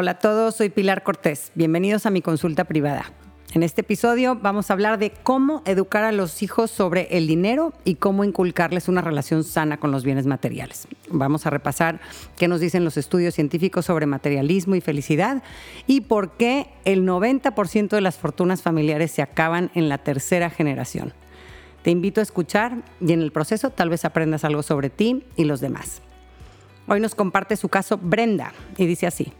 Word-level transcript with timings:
Hola 0.00 0.12
a 0.12 0.18
todos, 0.18 0.56
soy 0.56 0.70
Pilar 0.70 1.02
Cortés. 1.02 1.52
Bienvenidos 1.54 2.06
a 2.06 2.10
mi 2.10 2.22
consulta 2.22 2.64
privada. 2.64 3.12
En 3.52 3.62
este 3.62 3.82
episodio 3.82 4.34
vamos 4.34 4.70
a 4.70 4.72
hablar 4.72 4.98
de 4.98 5.10
cómo 5.10 5.60
educar 5.66 6.04
a 6.04 6.10
los 6.10 6.42
hijos 6.42 6.70
sobre 6.70 7.18
el 7.18 7.26
dinero 7.26 7.74
y 7.84 7.96
cómo 7.96 8.24
inculcarles 8.24 8.88
una 8.88 9.02
relación 9.02 9.44
sana 9.44 9.76
con 9.76 9.90
los 9.90 10.02
bienes 10.02 10.24
materiales. 10.24 10.88
Vamos 11.10 11.44
a 11.44 11.50
repasar 11.50 12.00
qué 12.38 12.48
nos 12.48 12.60
dicen 12.60 12.82
los 12.82 12.96
estudios 12.96 13.34
científicos 13.34 13.84
sobre 13.84 14.06
materialismo 14.06 14.74
y 14.74 14.80
felicidad 14.80 15.42
y 15.86 16.00
por 16.00 16.30
qué 16.30 16.70
el 16.86 17.06
90% 17.06 17.90
de 17.90 18.00
las 18.00 18.16
fortunas 18.16 18.62
familiares 18.62 19.10
se 19.10 19.20
acaban 19.20 19.70
en 19.74 19.90
la 19.90 19.98
tercera 19.98 20.48
generación. 20.48 21.12
Te 21.82 21.90
invito 21.90 22.20
a 22.20 22.22
escuchar 22.22 22.84
y 23.02 23.12
en 23.12 23.20
el 23.20 23.32
proceso 23.32 23.68
tal 23.68 23.90
vez 23.90 24.06
aprendas 24.06 24.44
algo 24.44 24.62
sobre 24.62 24.88
ti 24.88 25.24
y 25.36 25.44
los 25.44 25.60
demás. 25.60 26.00
Hoy 26.88 27.00
nos 27.00 27.14
comparte 27.14 27.56
su 27.56 27.68
caso 27.68 27.98
Brenda 27.98 28.52
y 28.76 28.86
dice 28.86 29.06
así. 29.06 29.32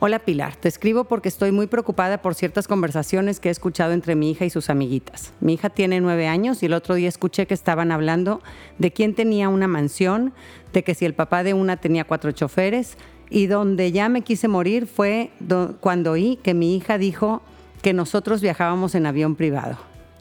Hola 0.00 0.20
Pilar, 0.20 0.54
te 0.54 0.68
escribo 0.68 1.02
porque 1.02 1.28
estoy 1.28 1.50
muy 1.50 1.66
preocupada 1.66 2.22
por 2.22 2.36
ciertas 2.36 2.68
conversaciones 2.68 3.40
que 3.40 3.48
he 3.48 3.50
escuchado 3.50 3.90
entre 3.92 4.14
mi 4.14 4.30
hija 4.30 4.44
y 4.44 4.50
sus 4.50 4.70
amiguitas. 4.70 5.32
Mi 5.40 5.54
hija 5.54 5.70
tiene 5.70 6.00
nueve 6.00 6.28
años 6.28 6.62
y 6.62 6.66
el 6.66 6.74
otro 6.74 6.94
día 6.94 7.08
escuché 7.08 7.48
que 7.48 7.54
estaban 7.54 7.90
hablando 7.90 8.40
de 8.78 8.92
quién 8.92 9.16
tenía 9.16 9.48
una 9.48 9.66
mansión, 9.66 10.32
de 10.72 10.84
que 10.84 10.94
si 10.94 11.04
el 11.04 11.14
papá 11.14 11.42
de 11.42 11.52
una 11.52 11.78
tenía 11.78 12.04
cuatro 12.04 12.30
choferes 12.30 12.96
y 13.28 13.48
donde 13.48 13.90
ya 13.90 14.08
me 14.08 14.22
quise 14.22 14.46
morir 14.46 14.86
fue 14.86 15.32
cuando 15.80 16.12
oí 16.12 16.38
que 16.44 16.54
mi 16.54 16.76
hija 16.76 16.96
dijo 16.96 17.42
que 17.82 17.92
nosotros 17.92 18.40
viajábamos 18.40 18.94
en 18.94 19.04
avión 19.04 19.34
privado. 19.34 19.78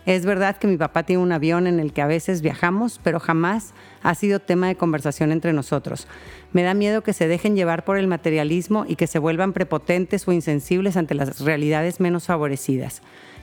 Es 0.08 0.26
verdad 0.26 0.56
que 0.56 0.68
mi 0.68 0.78
papá 0.78 1.04
tiene 1.04 1.22
un 1.22 1.34
avión 1.34 1.68
en 1.68 1.82
el 1.82 1.92
que 1.92 2.02
a 2.02 2.08
veces 2.08 2.42
viajamos, 2.42 2.98
pero 3.04 3.20
jamás 3.20 3.74
ha 4.04 4.16
sido 4.16 4.40
tema 4.40 4.70
de 4.70 4.78
conversación 4.78 5.34
entre 5.34 5.52
nosotros. 5.52 6.08
Me 6.54 6.64
da 6.64 6.74
miedo 6.74 7.04
que 7.04 7.12
se 7.12 7.28
dejen 7.28 7.58
llevar 7.58 7.84
por 7.84 7.98
el 7.98 8.08
materialismo 8.08 8.86
y 8.88 8.96
que 8.96 9.06
se 9.06 9.20
vuelvan 9.20 9.52
prepotentes 9.52 10.26
o 10.26 10.32
insensibles 10.32 10.96
ante 10.96 11.14
las 11.14 11.42
realidades 11.42 12.00
menos 12.00 12.26
favorecidas. 12.28 13.02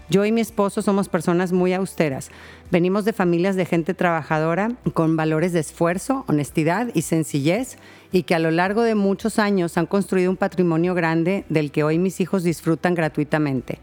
Yo 0.09 0.25
y 0.25 0.33
mi 0.33 0.41
esposo 0.41 0.81
somos 0.81 1.11
personas 1.11 1.53
muy 1.53 1.75
austeras. 1.75 2.31
Venimos 2.71 3.05
de 3.05 3.13
familias 3.13 3.57
de 3.57 3.67
gente 3.67 3.93
trabajadora 3.93 4.73
con 4.95 5.19
valores 5.19 5.53
de 5.53 5.61
esfuerzo, 5.61 6.25
honestidad 6.29 6.89
y 6.95 7.03
sencillez 7.03 7.77
y 8.11 8.23
que 8.23 8.35
a 8.35 8.39
lo 8.39 8.51
largo 8.51 8.85
de 8.85 8.95
muchos 8.95 9.39
años 9.39 9.77
han 9.77 9.85
construido 9.85 10.31
un 10.31 10.39
patrimonio 10.39 10.95
grande 10.95 11.45
del 11.51 11.71
que 11.71 11.85
hoy 11.85 11.99
mis 11.99 12.21
hijos 12.21 12.43
disfrutan 12.43 12.95
gratuitamente. 12.95 13.81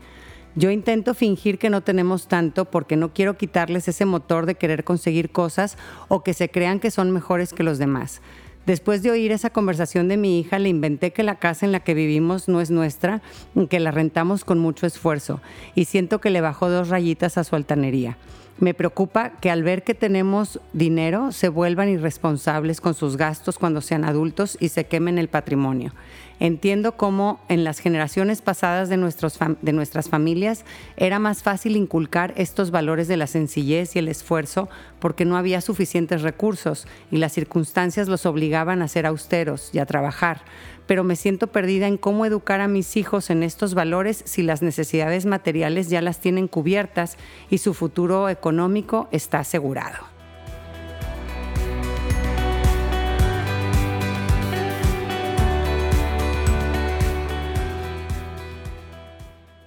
Yo 0.56 0.70
intento 0.70 1.14
fingir 1.14 1.58
que 1.58 1.70
no 1.70 1.82
tenemos 1.82 2.28
tanto 2.28 2.66
porque 2.66 2.98
no 2.98 3.14
quiero 3.14 3.38
quitarles 3.38 3.88
ese 3.88 4.06
motor 4.06 4.46
de 4.46 4.56
querer 4.56 4.84
conseguir 4.84 5.30
cosas 5.30 5.78
o 6.10 6.24
que 6.24 6.34
se 6.34 6.50
crean 6.50 6.80
que 6.82 6.92
son 6.92 7.12
mejores 7.12 7.54
que 7.54 7.64
los 7.64 7.78
demás. 7.78 8.22
Después 8.66 9.02
de 9.02 9.12
oír 9.12 9.32
esa 9.32 9.50
conversación 9.50 10.08
de 10.08 10.18
mi 10.18 10.40
hija, 10.40 10.60
le 10.60 10.70
inventé 10.70 11.12
que 11.14 11.24
la 11.24 11.36
casa 11.36 11.66
en 11.66 11.72
la 11.72 11.80
que 11.80 11.94
vivimos 11.94 12.48
no 12.48 12.62
es 12.62 12.70
nuestra, 12.70 13.22
que 13.70 13.80
la 13.80 13.92
rentamos 13.92 14.46
con 14.46 14.60
mucho 14.60 14.86
esfuerzo, 14.86 15.42
y 15.74 15.86
siento 15.86 16.22
que 16.22 16.30
le 16.30 16.42
bajó 16.42 16.70
dos 16.70 16.90
rayitas 16.90 17.38
a 17.38 17.44
su 17.44 17.56
altanería. 17.56 18.18
Me 18.60 18.76
preocupa 18.76 19.32
que 19.42 19.50
al 19.50 19.64
ver 19.64 19.84
que 19.84 19.96
tenemos 19.96 20.60
dinero 20.74 21.32
se 21.32 21.50
vuelvan 21.50 21.90
irresponsables 21.90 22.80
con 22.80 22.94
sus 22.94 23.18
gastos 23.18 23.58
cuando 23.58 23.82
sean 23.82 24.06
adultos 24.06 24.56
y 24.60 24.70
se 24.70 24.84
quemen 24.84 25.18
el 25.18 25.30
patrimonio. 25.30 25.94
Entiendo 26.42 26.94
cómo 26.94 27.40
en 27.50 27.64
las 27.64 27.78
generaciones 27.78 28.42
pasadas 28.42 28.90
de, 28.90 28.98
nuestros 28.98 29.38
de 29.62 29.74
nuestras 29.74 30.10
familias 30.10 30.66
era 30.98 31.20
más 31.20 31.44
fácil 31.44 31.76
inculcar 31.76 32.34
estos 32.36 32.72
valores 32.72 33.08
de 33.08 33.16
la 33.16 33.28
sencillez 33.28 33.96
y 33.96 34.00
el 34.00 34.08
esfuerzo 34.08 34.68
porque 34.98 35.24
no 35.24 35.38
había 35.38 35.62
suficientes 35.62 36.24
recursos 36.24 36.88
y 37.12 37.18
las 37.18 37.34
circunstancias 37.34 38.08
los 38.08 38.26
obligaban 38.26 38.82
a 38.82 38.88
ser 38.88 39.06
austeros 39.06 39.70
y 39.72 39.78
a 39.78 39.86
trabajar. 39.86 40.42
Pero 40.88 41.04
me 41.04 41.16
siento 41.16 41.46
perdida 41.46 41.86
en 41.86 41.98
cómo 41.98 42.26
educar 42.26 42.60
a 42.60 42.68
mis 42.68 42.98
hijos 42.98 43.30
en 43.30 43.44
estos 43.44 43.76
valores 43.76 44.24
si 44.26 44.42
las 44.42 44.64
necesidades 44.64 45.28
materiales 45.28 45.92
ya 45.92 46.02
las 46.02 46.22
tienen 46.22 46.48
cubiertas 46.48 47.18
y 47.52 47.60
su 47.60 47.76
futuro 47.76 48.30
económico 48.30 49.10
está 49.12 49.42
asegurado. 49.42 50.21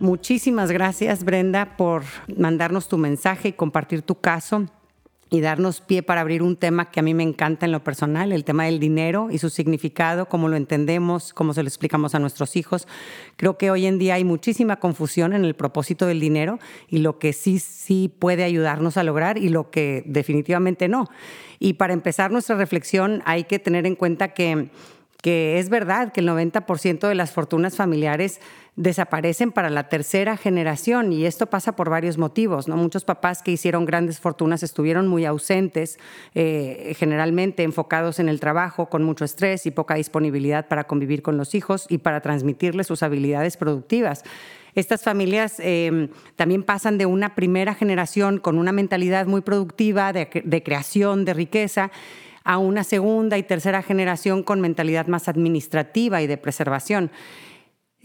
Muchísimas 0.04 0.70
gracias, 0.70 1.24
Brenda, 1.24 1.78
por 1.78 2.02
mandarnos 2.36 2.88
tu 2.88 2.98
mensaje 2.98 3.48
y 3.48 3.52
compartir 3.52 4.02
tu 4.02 4.16
caso 4.16 4.66
y 5.30 5.40
darnos 5.40 5.80
pie 5.80 6.02
para 6.02 6.20
abrir 6.20 6.42
un 6.42 6.56
tema 6.56 6.90
que 6.90 7.00
a 7.00 7.02
mí 7.02 7.14
me 7.14 7.22
encanta 7.22 7.64
en 7.64 7.72
lo 7.72 7.82
personal, 7.82 8.30
el 8.30 8.44
tema 8.44 8.66
del 8.66 8.80
dinero 8.80 9.28
y 9.30 9.38
su 9.38 9.48
significado, 9.48 10.28
cómo 10.28 10.48
lo 10.48 10.56
entendemos, 10.56 11.32
cómo 11.32 11.54
se 11.54 11.62
lo 11.62 11.68
explicamos 11.68 12.14
a 12.14 12.18
nuestros 12.18 12.54
hijos. 12.54 12.86
Creo 13.36 13.56
que 13.56 13.70
hoy 13.70 13.86
en 13.86 13.98
día 13.98 14.16
hay 14.16 14.24
muchísima 14.24 14.76
confusión 14.76 15.32
en 15.32 15.46
el 15.46 15.54
propósito 15.54 16.04
del 16.04 16.20
dinero 16.20 16.58
y 16.86 16.98
lo 16.98 17.18
que 17.18 17.32
sí, 17.32 17.58
sí 17.58 18.14
puede 18.18 18.44
ayudarnos 18.44 18.98
a 18.98 19.04
lograr 19.04 19.38
y 19.38 19.48
lo 19.48 19.70
que 19.70 20.02
definitivamente 20.04 20.86
no. 20.86 21.08
Y 21.58 21.72
para 21.72 21.94
empezar 21.94 22.30
nuestra 22.30 22.56
reflexión 22.56 23.22
hay 23.24 23.44
que 23.44 23.58
tener 23.58 23.86
en 23.86 23.96
cuenta 23.96 24.34
que, 24.34 24.68
que 25.22 25.58
es 25.58 25.70
verdad 25.70 26.12
que 26.12 26.20
el 26.20 26.28
90% 26.28 27.08
de 27.08 27.14
las 27.14 27.32
fortunas 27.32 27.74
familiares 27.74 28.42
desaparecen 28.76 29.52
para 29.52 29.70
la 29.70 29.88
tercera 29.88 30.36
generación 30.36 31.12
y 31.12 31.26
esto 31.26 31.46
pasa 31.46 31.76
por 31.76 31.90
varios 31.90 32.18
motivos. 32.18 32.66
¿no? 32.66 32.76
Muchos 32.76 33.04
papás 33.04 33.42
que 33.42 33.52
hicieron 33.52 33.86
grandes 33.86 34.18
fortunas 34.18 34.62
estuvieron 34.62 35.06
muy 35.06 35.24
ausentes, 35.24 35.98
eh, 36.34 36.94
generalmente 36.98 37.62
enfocados 37.62 38.18
en 38.18 38.28
el 38.28 38.40
trabajo, 38.40 38.88
con 38.88 39.04
mucho 39.04 39.24
estrés 39.24 39.66
y 39.66 39.70
poca 39.70 39.94
disponibilidad 39.94 40.66
para 40.66 40.84
convivir 40.84 41.22
con 41.22 41.36
los 41.36 41.54
hijos 41.54 41.86
y 41.88 41.98
para 41.98 42.20
transmitirles 42.20 42.88
sus 42.88 43.02
habilidades 43.02 43.56
productivas. 43.56 44.24
Estas 44.74 45.04
familias 45.04 45.60
em, 45.60 46.08
también 46.34 46.64
pasan 46.64 46.98
de 46.98 47.06
una 47.06 47.36
primera 47.36 47.74
generación 47.74 48.38
con 48.38 48.58
una 48.58 48.72
mentalidad 48.72 49.26
muy 49.26 49.40
productiva 49.40 50.12
de 50.12 50.62
creación, 50.64 51.24
de 51.24 51.32
riqueza, 51.32 51.92
a 52.42 52.58
una 52.58 52.84
segunda 52.84 53.38
y 53.38 53.42
tercera 53.42 53.82
generación 53.82 54.42
con 54.42 54.60
mentalidad 54.60 55.06
más 55.06 55.28
administrativa 55.28 56.20
y 56.22 56.26
de 56.26 56.36
preservación. 56.36 57.10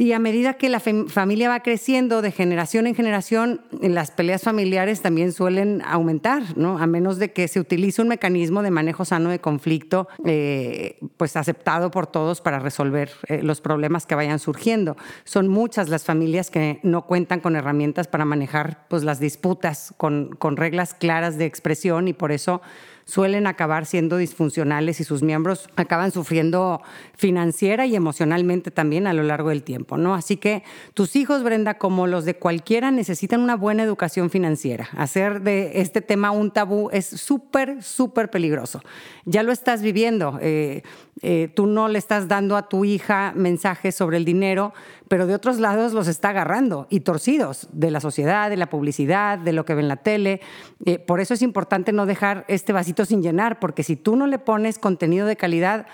Y 0.02 0.14
a 0.14 0.20
medida 0.20 0.54
que 0.54 0.70
la 0.70 0.80
familia 0.80 1.50
va 1.50 1.60
creciendo 1.60 2.22
de 2.22 2.32
generación 2.32 2.88
en 2.88 2.96
generación, 2.96 3.60
las 3.82 4.12
peleas 4.12 4.44
familiares 4.44 5.02
también 5.02 5.34
suelen 5.34 5.82
aumentar, 5.86 6.58
¿no? 6.58 6.80
A 6.80 6.88
menos 6.88 7.18
de 7.20 7.34
que 7.34 7.50
se 7.50 7.60
utilice 7.60 8.02
un 8.02 8.08
mecanismo 8.08 8.64
de 8.64 8.72
manejo 8.72 9.04
sano 9.04 9.30
de 9.30 9.40
conflicto, 9.40 10.08
eh, 10.24 10.98
pues 11.18 11.36
aceptado 11.36 11.92
por 11.92 12.08
todos 12.08 12.40
para 12.40 12.60
resolver 12.60 13.12
eh, 13.28 13.44
los 13.44 13.60
problemas 13.60 14.06
que 14.06 14.16
vayan 14.16 14.40
surgiendo. 14.40 14.96
Son 15.26 15.50
muchas 15.50 15.90
las 15.90 16.06
familias 16.06 16.50
que 16.50 16.80
no 16.81 17.06
cuentan 17.06 17.42
con 17.42 17.58
herramientas 17.58 18.08
para 18.08 18.24
manejar 18.24 18.86
pues, 18.88 19.04
las 19.04 19.20
disputas 19.20 19.94
con, 19.98 20.30
con 20.30 20.56
reglas 20.56 20.94
claras 20.94 21.38
de 21.38 21.44
expresión 21.44 22.08
y 22.08 22.14
por 22.14 22.31
eso 22.31 22.62
suelen 23.09 23.47
acabar 23.47 23.88
siendo 23.88 24.18
disfuncionales 24.18 25.00
y 25.00 25.03
sus 25.03 25.24
miembros 25.24 25.68
acaban 25.75 26.12
sufriendo 26.12 26.81
financiera 27.18 27.88
y 27.88 27.96
emocionalmente 27.96 28.70
también 28.70 29.08
a 29.08 29.14
lo 29.14 29.24
largo 29.24 29.50
del 29.50 29.64
tiempo, 29.64 29.97
¿no? 29.97 30.14
Así 30.14 30.38
que 30.38 30.64
tus 30.94 31.16
hijos, 31.16 31.44
Brenda, 31.44 31.80
como 31.80 32.06
los 32.06 32.24
de 32.24 32.36
cualquiera, 32.36 32.92
necesitan 32.92 33.42
una 33.42 33.56
buena 33.56 33.81
educación 33.81 34.30
financiera. 34.30 34.90
Hacer 34.96 35.42
de 35.42 35.81
este 35.81 36.02
tema 36.02 36.30
un 36.30 36.52
tabú 36.52 36.90
es 36.92 37.08
súper, 37.08 37.81
súper 37.81 38.30
peligroso. 38.30 38.81
Ya 39.25 39.42
lo 39.42 39.52
estás 39.52 39.81
viviendo. 39.81 40.38
Eh, 40.42 40.84
eh, 41.22 41.50
tú 41.53 41.66
no 41.66 41.88
le 41.88 41.98
estás 41.98 42.28
dando 42.28 42.56
a 42.56 42.69
tu 42.69 42.86
hija 42.86 43.34
mensajes 43.36 43.96
sobre 43.96 44.18
el 44.18 44.25
dinero, 44.25 44.74
pero 45.09 45.28
de 45.28 45.36
otros 45.36 45.59
lados 45.59 45.92
los 45.94 46.08
está 46.08 46.30
agarrando 46.30 46.88
y 46.90 47.02
torcidos 47.02 47.68
de 47.74 47.92
la 47.92 48.00
sociedad, 48.00 48.50
de 48.50 48.58
la 48.58 48.70
publicidad, 48.70 49.38
de 49.38 49.52
lo 49.52 49.66
que 49.66 49.74
ve 49.74 49.81
en 49.81 49.88
la 49.90 49.97
tele. 49.97 50.40
Eh, 50.86 51.00
por 51.00 51.20
eso 51.20 51.34
es 51.34 51.42
importante 51.42 51.92
no 51.92 52.06
dejar 52.06 52.46
este 52.47 52.72
vasito 52.72 53.04
sin 53.04 53.22
llenar, 53.22 53.60
porque 53.60 53.84
si 53.84 53.95
tú 53.95 54.16
no 54.16 54.28
le 54.28 54.39
pones 54.39 54.80
contenido 54.80 55.25
de 55.28 55.36
calidad, 55.36 55.88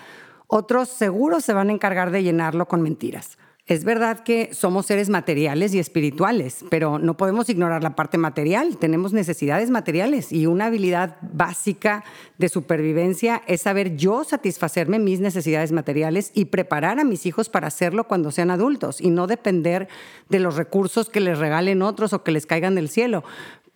otros 0.46 0.90
seguros 0.90 1.44
se 1.44 1.54
van 1.54 1.70
a 1.70 1.72
encargar 1.72 2.10
de 2.10 2.22
llenarlo 2.22 2.68
con 2.68 2.82
mentiras. 2.82 3.38
Es 3.66 3.82
verdad 3.82 4.20
que 4.20 4.50
somos 4.52 4.86
seres 4.86 5.08
materiales 5.08 5.74
y 5.74 5.80
espirituales, 5.80 6.64
pero 6.70 7.00
no 7.00 7.16
podemos 7.16 7.48
ignorar 7.48 7.82
la 7.82 7.96
parte 7.96 8.16
material. 8.16 8.76
Tenemos 8.76 9.12
necesidades 9.12 9.70
materiales 9.70 10.30
y 10.30 10.46
una 10.46 10.66
habilidad 10.66 11.16
básica 11.20 12.04
de 12.38 12.48
supervivencia 12.48 13.42
es 13.48 13.62
saber 13.62 13.96
yo 13.96 14.22
satisfacerme 14.22 15.00
mis 15.00 15.18
necesidades 15.18 15.72
materiales 15.72 16.30
y 16.32 16.44
preparar 16.44 17.00
a 17.00 17.04
mis 17.04 17.26
hijos 17.26 17.48
para 17.48 17.66
hacerlo 17.66 18.06
cuando 18.06 18.30
sean 18.30 18.52
adultos 18.52 19.00
y 19.00 19.10
no 19.10 19.26
depender 19.26 19.88
de 20.28 20.38
los 20.38 20.54
recursos 20.54 21.10
que 21.10 21.18
les 21.18 21.36
regalen 21.36 21.82
otros 21.82 22.12
o 22.12 22.22
que 22.22 22.30
les 22.30 22.46
caigan 22.46 22.76
del 22.76 22.88
cielo 22.88 23.24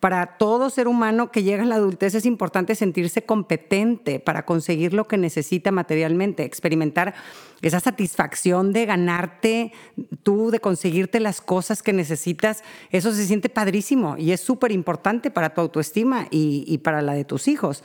para 0.00 0.38
todo 0.38 0.70
ser 0.70 0.88
humano 0.88 1.31
que 1.31 1.43
llega 1.43 1.62
a 1.62 1.67
la 1.67 1.75
adultez 1.75 2.14
es 2.14 2.25
importante 2.25 2.75
sentirse 2.75 3.23
competente 3.26 4.19
para 4.19 4.47
conseguir 4.47 4.94
lo 4.94 5.06
que 5.06 5.19
necesita 5.19 5.70
materialmente, 5.73 6.44
experimentar 6.44 7.14
esa 7.61 7.81
satisfacción 7.81 8.73
de 8.73 8.87
ganarte 8.87 9.73
tú, 10.23 10.50
de 10.50 10.61
conseguirte 10.61 11.20
las 11.20 11.43
cosas 11.43 11.82
que 11.82 11.93
necesitas. 11.93 12.64
Eso 12.91 13.12
se 13.12 13.26
siente 13.26 13.50
padrísimo 13.50 14.17
y 14.17 14.32
es 14.32 14.41
súper 14.41 14.73
importante 14.73 15.31
para 15.31 15.52
tu 15.52 15.61
autoestima 15.61 16.26
y, 16.31 16.64
y 16.67 16.79
para 16.79 17.03
la 17.03 17.12
de 17.12 17.26
tus 17.26 17.46
hijos. 17.46 17.85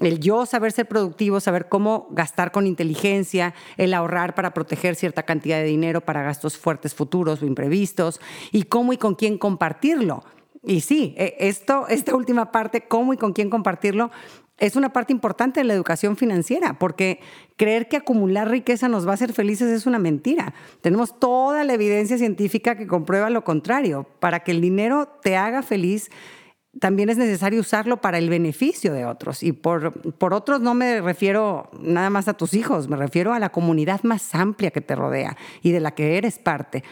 El 0.00 0.20
yo 0.20 0.46
saber 0.46 0.70
ser 0.70 0.86
productivo, 0.86 1.40
saber 1.40 1.68
cómo 1.68 2.06
gastar 2.12 2.52
con 2.52 2.68
inteligencia, 2.68 3.54
el 3.76 3.92
ahorrar 3.92 4.36
para 4.36 4.54
proteger 4.54 4.94
cierta 4.94 5.24
cantidad 5.24 5.56
de 5.56 5.64
dinero 5.64 6.00
para 6.00 6.22
gastos 6.22 6.56
fuertes 6.56 6.94
futuros 6.94 7.42
o 7.42 7.46
imprevistos 7.46 8.20
y 8.52 8.64
cómo 8.64 8.92
y 8.92 8.98
con 8.98 9.16
quién 9.16 9.36
compartirlo 9.36 10.22
y 10.62 10.80
sí, 10.80 11.14
e, 11.16 11.36
esto, 11.40 11.88
esta 11.88 12.14
última 12.14 12.52
parte, 12.52 12.82
cómo 12.82 13.12
y 13.12 13.16
con 13.16 13.32
quién 13.32 13.50
compartirlo, 13.50 14.10
es 14.58 14.74
una 14.74 14.92
parte 14.92 15.12
importante 15.12 15.60
de 15.60 15.64
la 15.64 15.74
educación 15.74 16.16
financiera, 16.16 16.78
porque 16.78 17.20
creer 17.56 17.88
que 17.88 17.98
acumular 17.98 18.50
riqueza 18.50 18.88
nos 18.88 19.06
va 19.06 19.10
a 19.10 19.14
hacer 19.14 19.32
felices 19.32 19.70
es 19.70 19.86
una 19.86 19.98
mentira. 19.98 20.54
Tenemos 20.80 21.18
toda 21.18 21.62
la 21.64 21.74
evidencia 21.74 22.16
científica 22.16 22.76
que 22.76 22.86
comprueba 22.86 23.28
lo 23.28 23.44
contrario. 23.44 24.06
Para 24.18 24.40
que 24.40 24.52
el 24.52 24.62
dinero 24.62 25.08
te 25.22 25.36
haga 25.36 25.62
feliz, 25.62 26.10
también 26.80 27.08
es 27.08 27.16
necesario 27.16 27.60
usarlo 27.60 28.00
para 28.00 28.18
el 28.18 28.28
beneficio 28.28 28.92
de 28.92 29.04
otros. 29.04 29.42
Y 29.42 29.52
por, 29.52 29.92
por 30.12 30.34
otros 30.34 30.60
no 30.60 30.74
me 30.74 31.00
refiero 31.00 31.70
nada 31.80 32.10
más 32.10 32.28
a 32.28 32.34
tus 32.34 32.54
hijos, 32.54 32.88
me 32.88 32.96
refiero 32.96 33.32
a 33.32 33.38
la 33.38 33.50
comunidad 33.50 34.02
más 34.02 34.34
amplia 34.34 34.70
que 34.70 34.80
te 34.80 34.94
rodea 34.94 35.36
y 35.62 35.72
de 35.72 35.80
la 35.80 35.92
que 35.92 36.18
eres 36.18 36.38
parte. 36.38 36.84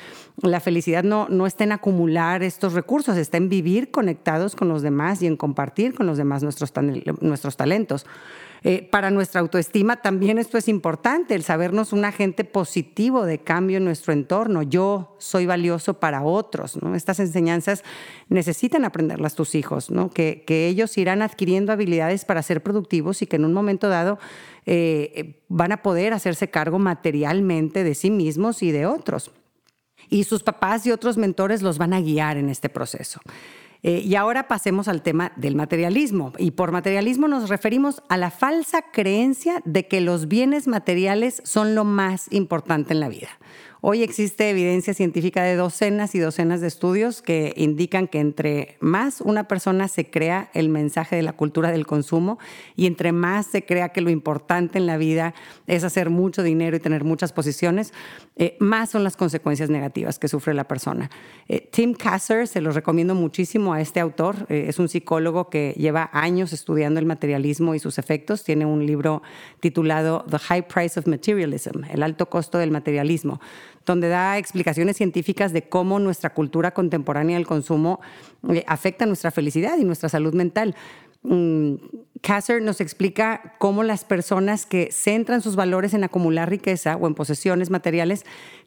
La 0.43 0.61
felicidad 0.61 1.05
no, 1.05 1.29
no 1.29 1.47
está 1.47 1.65
en 1.65 1.73
acumular 1.73 2.43
estos 2.43 2.73
recursos, 2.73 3.17
está 3.17 3.37
en 3.37 3.49
vivir 3.49 3.91
conectados 3.91 4.57
con 4.57 4.69
los 4.69 4.83
demás 4.83 5.23
y 5.23 5.27
en 5.27 5.37
compartir 5.37 5.95
con 5.95 6.07
los 6.07 6.19
demás 6.19 6.43
nuestros, 6.43 6.73
nuestros 7.21 7.57
talentos. 7.57 8.07
Eh, 8.67 8.89
para 8.91 9.11
nuestra 9.11 9.43
autoestima 9.43 9.97
también 9.97 10.39
esto 10.39 10.57
es 10.57 10.69
importante, 10.69 11.35
el 11.35 11.43
sabernos 11.43 11.93
un 11.93 12.07
agente 12.07 12.45
positivo 12.45 13.27
de 13.27 13.39
cambio 13.39 13.77
en 13.77 13.85
nuestro 13.85 14.15
entorno. 14.15 14.63
Yo 14.63 15.17
soy 15.19 15.45
valioso 15.45 16.01
para 16.01 16.23
otros. 16.23 16.83
¿no? 16.83 16.95
Estas 16.95 17.21
enseñanzas 17.21 17.85
necesitan 18.31 18.87
aprenderlas 18.87 19.35
tus 19.35 19.55
hijos, 19.55 19.91
¿no? 19.91 20.09
que, 20.09 20.45
ellos 20.49 20.97
irán 20.97 21.21
adquiriendo 21.21 21.73
habilidades 21.73 22.25
para 22.25 22.43
ser 22.43 22.63
productivos 22.63 23.21
y 23.21 23.27
que 23.27 23.37
en 23.37 23.45
un 23.45 23.53
momento 23.53 23.91
dado 23.91 24.19
eh, 24.65 25.43
van 25.49 25.73
a 25.73 25.83
poder 25.83 26.15
hacerse 26.15 26.49
cargo 26.49 26.79
materialmente 26.79 27.85
de 27.85 27.95
sí 27.95 28.11
mismos 28.11 28.63
y 28.63 28.73
de 28.73 28.87
otros. 28.87 29.31
Y 30.09 30.25
sus 30.25 30.43
papás 30.43 30.87
y 30.87 30.91
otros 30.91 31.19
mentores 31.19 31.61
los 31.61 31.77
van 31.77 31.93
a 31.93 32.01
guiar 32.01 32.39
en 32.39 32.49
este 32.49 32.71
proceso. 32.71 33.21
Eh, 33.87 34.01
y 34.03 34.15
ahora 34.15 34.49
pasemos 34.49 34.89
al 34.89 35.03
tema 35.03 35.33
del 35.37 35.57
materialismo. 35.57 36.33
Y 36.39 36.53
por 36.53 36.73
materialismo 36.73 37.29
nos 37.29 37.51
referimos 37.51 38.03
a 38.09 38.17
la 38.17 38.31
falsa 38.31 38.81
creencia 38.91 39.61
de 39.67 39.87
que 39.87 40.01
los 40.01 40.27
bienes 40.27 40.67
materiales 40.67 41.43
son 41.45 41.75
lo 41.75 41.85
más 41.85 42.33
importante 42.33 42.95
en 42.95 43.01
la 43.01 43.11
vida. 43.11 43.29
Hoy 43.87 44.03
existe 44.03 44.49
evidencia 44.49 44.95
científica 44.95 45.43
de 45.43 45.57
docenas 45.57 46.15
y 46.15 46.19
docenas 46.19 46.63
de 46.63 46.69
estudios 46.69 47.21
que 47.21 47.53
indican 47.55 48.09
que 48.09 48.19
entre 48.19 48.79
más 48.81 49.21
una 49.21 49.47
persona 49.47 49.89
se 49.89 50.09
crea 50.09 50.49
el 50.55 50.71
mensaje 50.71 51.17
de 51.17 51.23
la 51.23 51.35
cultura 51.35 51.71
del 51.71 51.87
consumo 51.87 52.39
y 52.77 52.87
entre 52.87 53.13
más 53.13 53.45
se 53.45 53.67
crea 53.67 53.91
que 53.91 54.01
lo 54.01 54.09
importante 54.09 54.79
en 54.79 54.87
la 54.87 54.97
vida 54.97 55.35
es 55.67 55.85
hacer 55.85 56.09
mucho 56.09 56.43
dinero 56.43 56.79
y 56.79 56.81
tener 56.81 57.05
muchas 57.05 57.35
posiciones, 57.35 57.93
eh, 58.37 58.57
más 58.59 58.89
son 58.89 59.05
las 59.05 59.19
consecuencias 59.19 59.69
negativas 59.69 60.19
que 60.19 60.29
sufre 60.29 60.55
la 60.55 60.65
persona. 60.65 61.11
Eh, 61.47 61.69
Tim 61.71 61.93
Kasser, 61.93 62.49
se 62.49 62.63
los 62.63 62.75
recomiendo 62.75 63.15
muchísimo 63.15 63.75
a 63.75 63.83
este 63.83 64.01
autor, 64.01 64.47
eh, 64.49 64.65
es 64.67 64.79
un 64.79 64.89
psicólogo 64.89 65.51
que 65.51 65.75
lleva 65.77 66.09
años 66.15 66.55
estudiando 66.55 67.01
el 67.01 67.07
materialismo 67.07 67.75
y 67.75 67.81
sus 67.81 67.99
efectos, 67.99 68.45
tiene 68.45 68.65
un 68.65 68.87
libro 68.87 69.21
titulado 69.61 70.25
The 70.31 70.39
High 70.39 70.69
Price 70.69 70.99
of 70.99 71.07
Materialism, 71.07 71.85
el 71.91 72.03
alto 72.03 72.31
costo 72.31 72.57
del 72.57 72.71
materialismo 72.71 73.43
donde 73.87 74.09
da 74.09 74.39
explicaciones 74.39 74.97
científicas 74.97 75.53
de 75.53 75.69
cómo 75.69 75.99
nuestra 75.99 76.31
cultura 76.31 76.73
contemporánea 76.73 77.37
del 77.37 77.47
consumo 77.47 78.01
eh, 78.49 78.65
afecta 78.67 79.07
nuestra 79.07 79.31
felicidad 79.31 79.77
y 79.79 79.85
nuestra 79.85 80.09
salud 80.09 80.35
mental. 80.35 80.75
Mm, 81.23 81.77
Kasser 82.21 82.63
nos 82.63 82.81
explica 82.81 83.55
cómo 83.59 83.83
las 83.83 84.05
personas 84.05 84.67
que 84.67 84.91
centran 84.93 85.43
sus 85.43 85.57
valores 85.57 85.95
en 85.95 86.05
acumular 86.05 86.49
riqueza 86.49 86.97
o 86.97 87.07
en 87.07 87.15
posesiones 87.15 87.71
materiales 87.71 88.25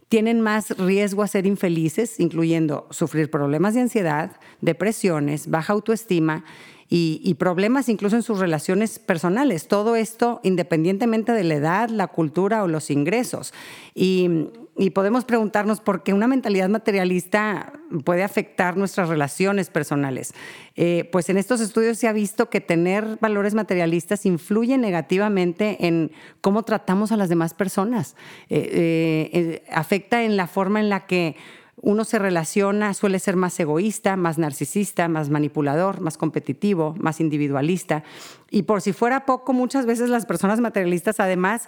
tienen 0.10 0.42
más 0.42 0.78
riesgo 0.78 1.22
a 1.22 1.28
ser 1.28 1.46
infelices, 1.46 2.20
incluyendo 2.20 2.88
sufrir 2.92 3.30
problemas 3.30 3.74
de 3.74 3.82
ansiedad, 3.82 4.38
depresiones, 4.62 5.50
baja 5.50 5.74
autoestima 5.74 6.46
y, 6.90 7.20
y, 7.24 7.34
problemas 7.34 7.90
incluso 7.90 8.16
en 8.16 8.24
sus 8.24 8.40
relaciones 8.40 9.00
personales. 9.00 9.68
Todo 9.68 9.98
esto 9.98 10.40
independientemente 10.44 11.34
de 11.34 11.44
la 11.44 11.56
edad, 11.56 11.90
la 11.90 12.08
cultura 12.08 12.64
o 12.64 12.68
los 12.68 12.90
ingresos. 12.90 13.54
Y 13.94 14.48
y 14.78 14.92
podemos 14.92 15.26
preguntarnos 15.26 15.82
por 15.82 16.04
qué 16.04 16.14
una 16.14 16.28
mentalidad 16.28 16.70
materialista 16.70 17.74
puede 18.06 18.24
afectar 18.24 18.78
nuestras 18.78 19.10
relaciones 19.10 19.72
personales. 19.72 20.34
Eh, 20.76 21.10
pues 21.12 21.30
en 21.30 21.38
estos 21.38 21.62
estudios 21.62 21.98
se 21.98 22.08
ha 22.08 22.14
visto 22.14 22.52
que 22.52 22.62
tener 22.62 23.18
valores 23.20 23.56
materialistas 23.56 24.26
influye 24.28 24.78
negativamente 24.78 25.88
en 25.88 26.12
cómo 26.42 26.62
tratamos 26.62 27.12
a 27.12 27.18
las 27.18 27.30
demás 27.30 27.56
personas. 27.56 28.16
Eh, 28.50 29.30
eh, 29.34 29.64
afecta 29.72 30.24
en 30.24 30.38
la 30.38 30.46
forma 30.46 30.80
en 30.80 30.90
la 30.90 31.08
que 31.08 31.36
uno 31.82 32.06
se 32.06 32.20
relaciona, 32.20 32.94
suele 32.94 33.20
ser 33.20 33.36
más 33.36 33.60
egoísta, 33.60 34.16
más 34.16 34.38
narcisista, 34.38 35.08
más 35.08 35.30
manipulador, 35.30 36.02
más 36.02 36.18
competitivo, 36.18 36.96
más 37.00 37.20
individualista. 37.20 38.04
Y 38.50 38.64
por 38.64 38.82
si 38.82 38.94
fuera 38.94 39.26
poco, 39.26 39.54
muchas 39.54 39.86
veces 39.86 40.10
las 40.10 40.26
personas 40.26 40.60
materialistas 40.60 41.20
además 41.20 41.68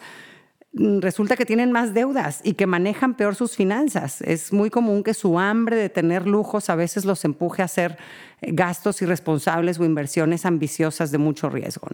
resulta 0.73 1.35
que 1.35 1.45
tienen 1.45 1.71
más 1.71 1.93
deudas 1.93 2.41
y 2.43 2.53
que 2.53 2.67
manejan 2.67 3.15
peor 3.15 3.35
sus 3.35 3.55
finanzas. 3.55 4.21
Es 4.21 4.53
muy 4.53 4.69
común 4.69 5.03
que 5.03 5.13
su 5.13 5.39
hambre 5.39 5.75
de 5.75 5.89
tener 5.89 6.27
lujos 6.27 6.69
a 6.69 6.75
veces 6.75 7.05
los 7.05 7.25
empuje 7.25 7.61
a 7.61 7.65
hacer 7.65 7.97
eh, 8.41 8.51
gastos 8.53 9.01
irresponsables 9.01 9.79
o 9.79 9.85
inversiones 9.85 10.45
ambiciosas 10.45 11.11
de 11.11 11.17
mucho 11.17 11.49
riesgo. 11.49 11.87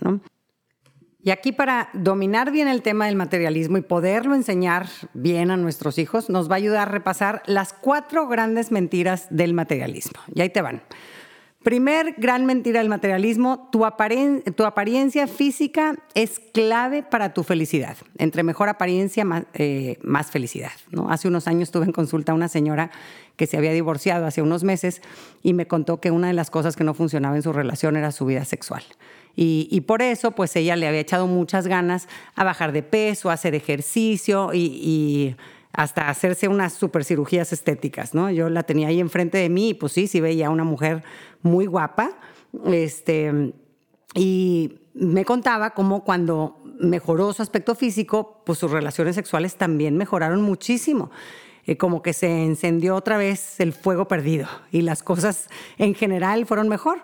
Y 1.21 1.31
aquí 1.31 1.51
para 1.51 1.89
dominar 1.93 2.51
bien 2.51 2.67
el 2.67 2.81
tema 2.81 3.07
del 3.07 3.15
materialismo 3.15 3.77
y 3.77 3.81
poderlo 3.81 4.35
enseñar 4.35 4.87
bien 5.13 5.49
a 5.49 5.57
nuestros 5.57 5.97
hijos, 5.97 6.29
nos 6.29 6.49
va 6.49 6.53
a 6.53 6.57
ayudar 6.57 6.89
a 6.89 6.91
repasar 6.91 7.41
las 7.47 7.73
cuatro 7.73 8.27
grandes 8.27 8.71
mentiras 8.71 9.27
del 9.31 9.53
materialismo. 9.53 10.21
Y 10.33 10.41
ahí 10.41 10.49
te 10.49 10.61
van. 10.61 10.83
Primer 11.65 12.13
gran 12.19 12.45
mentira 12.45 12.79
del 12.79 12.89
materialismo, 12.89 13.69
tu, 13.71 13.85
apariencia 13.85 15.25
física 15.25 15.95
es 16.13 16.39
clave 16.53 17.01
para 17.01 17.33
tu 17.33 17.41
felicidad. 17.41 17.97
Entre 18.19 18.43
mejor 18.43 18.69
apariencia, 18.69 19.25
más, 19.25 19.45
eh, 19.55 19.97
felicidad. 20.29 20.73
¿no? 20.91 21.09
Hace 21.09 21.27
unos 21.27 21.47
años 21.47 21.71
tuve 21.71 21.85
en 21.85 21.91
consulta 21.91 22.33
a 22.33 22.35
una 22.35 22.49
señora 22.49 22.91
que 23.35 23.47
se 23.47 23.57
había 23.57 23.71
divorciado 23.71 24.27
hace 24.27 24.43
unos 24.43 24.63
meses 24.63 25.01
y 25.41 25.53
me 25.55 25.65
contó 25.65 25.99
que 25.99 26.11
una 26.11 26.27
de 26.27 26.33
las 26.33 26.51
cosas 26.51 26.75
que 26.75 26.83
no 26.83 26.93
funcionaba 26.93 27.35
en 27.35 27.41
su 27.41 27.51
relación 27.51 27.95
era 27.95 28.11
su 28.11 28.27
vida 28.27 28.45
sexual. 28.45 28.83
Y, 29.35 29.81
por 29.81 30.03
eso, 30.03 30.31
pues 30.31 30.55
ella 30.55 30.75
le 30.75 30.87
había 30.87 30.99
echado 30.99 31.25
muchas 31.25 31.65
ganas 31.65 32.07
a 32.35 32.43
bajar 32.43 32.73
de 32.73 32.83
peso, 32.83 33.31
a 33.31 33.33
hacer 33.33 33.55
ejercicio 33.55 34.51
y 34.53 35.35
hasta 35.75 36.09
hacerse 36.09 36.47
unas 36.47 36.73
super 36.73 37.03
cirugías 37.03 37.51
estéticas, 37.51 38.13
¿no? 38.13 38.31
Yo 38.31 38.49
la 38.49 38.63
tenía 38.63 38.87
ahí 38.87 39.01
enfrente 39.01 39.37
de 39.37 39.49
mí 39.49 39.69
y 39.69 39.73
pues 39.73 39.91
sí, 39.91 40.07
sí 40.07 40.21
veía 40.21 40.49
una 40.49 40.63
mujer 40.63 41.03
muy 41.45 41.65
guapa, 41.67 42.11
este, 42.65 43.53
y 44.13 44.79
me 44.93 45.23
contaba 45.23 45.71
cómo 45.71 46.03
cuando 46.03 46.61
mejoró 46.79 47.31
su 47.33 47.41
aspecto 47.41 47.75
físico, 47.75 48.41
pues 48.45 48.59
sus 48.59 48.71
relaciones 48.71 49.15
sexuales 49.15 49.55
también 49.55 49.95
mejoraron 49.97 50.41
muchísimo. 50.41 51.11
Eh, 51.67 51.77
como 51.77 52.03
que 52.03 52.13
se 52.13 52.43
encendió 52.43 52.95
otra 52.95 53.17
vez 53.17 53.59
el 53.59 53.73
fuego 53.73 54.07
perdido 54.07 54.47
y 54.71 54.81
las 54.81 55.01
cosas 55.01 55.47
en 55.77 55.95
general 55.95 56.45
fueron 56.45 56.69
mejor. 56.69 57.03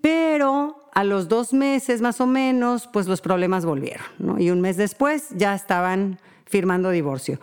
Pero 0.00 0.88
a 0.92 1.04
los 1.04 1.28
dos 1.28 1.52
meses 1.52 2.00
más 2.00 2.20
o 2.20 2.26
menos, 2.26 2.88
pues 2.92 3.06
los 3.06 3.20
problemas 3.20 3.64
volvieron, 3.64 4.04
¿no? 4.18 4.38
Y 4.38 4.50
un 4.50 4.60
mes 4.60 4.76
después 4.76 5.28
ya 5.30 5.54
estaban 5.54 6.20
firmando 6.44 6.90
divorcio. 6.90 7.40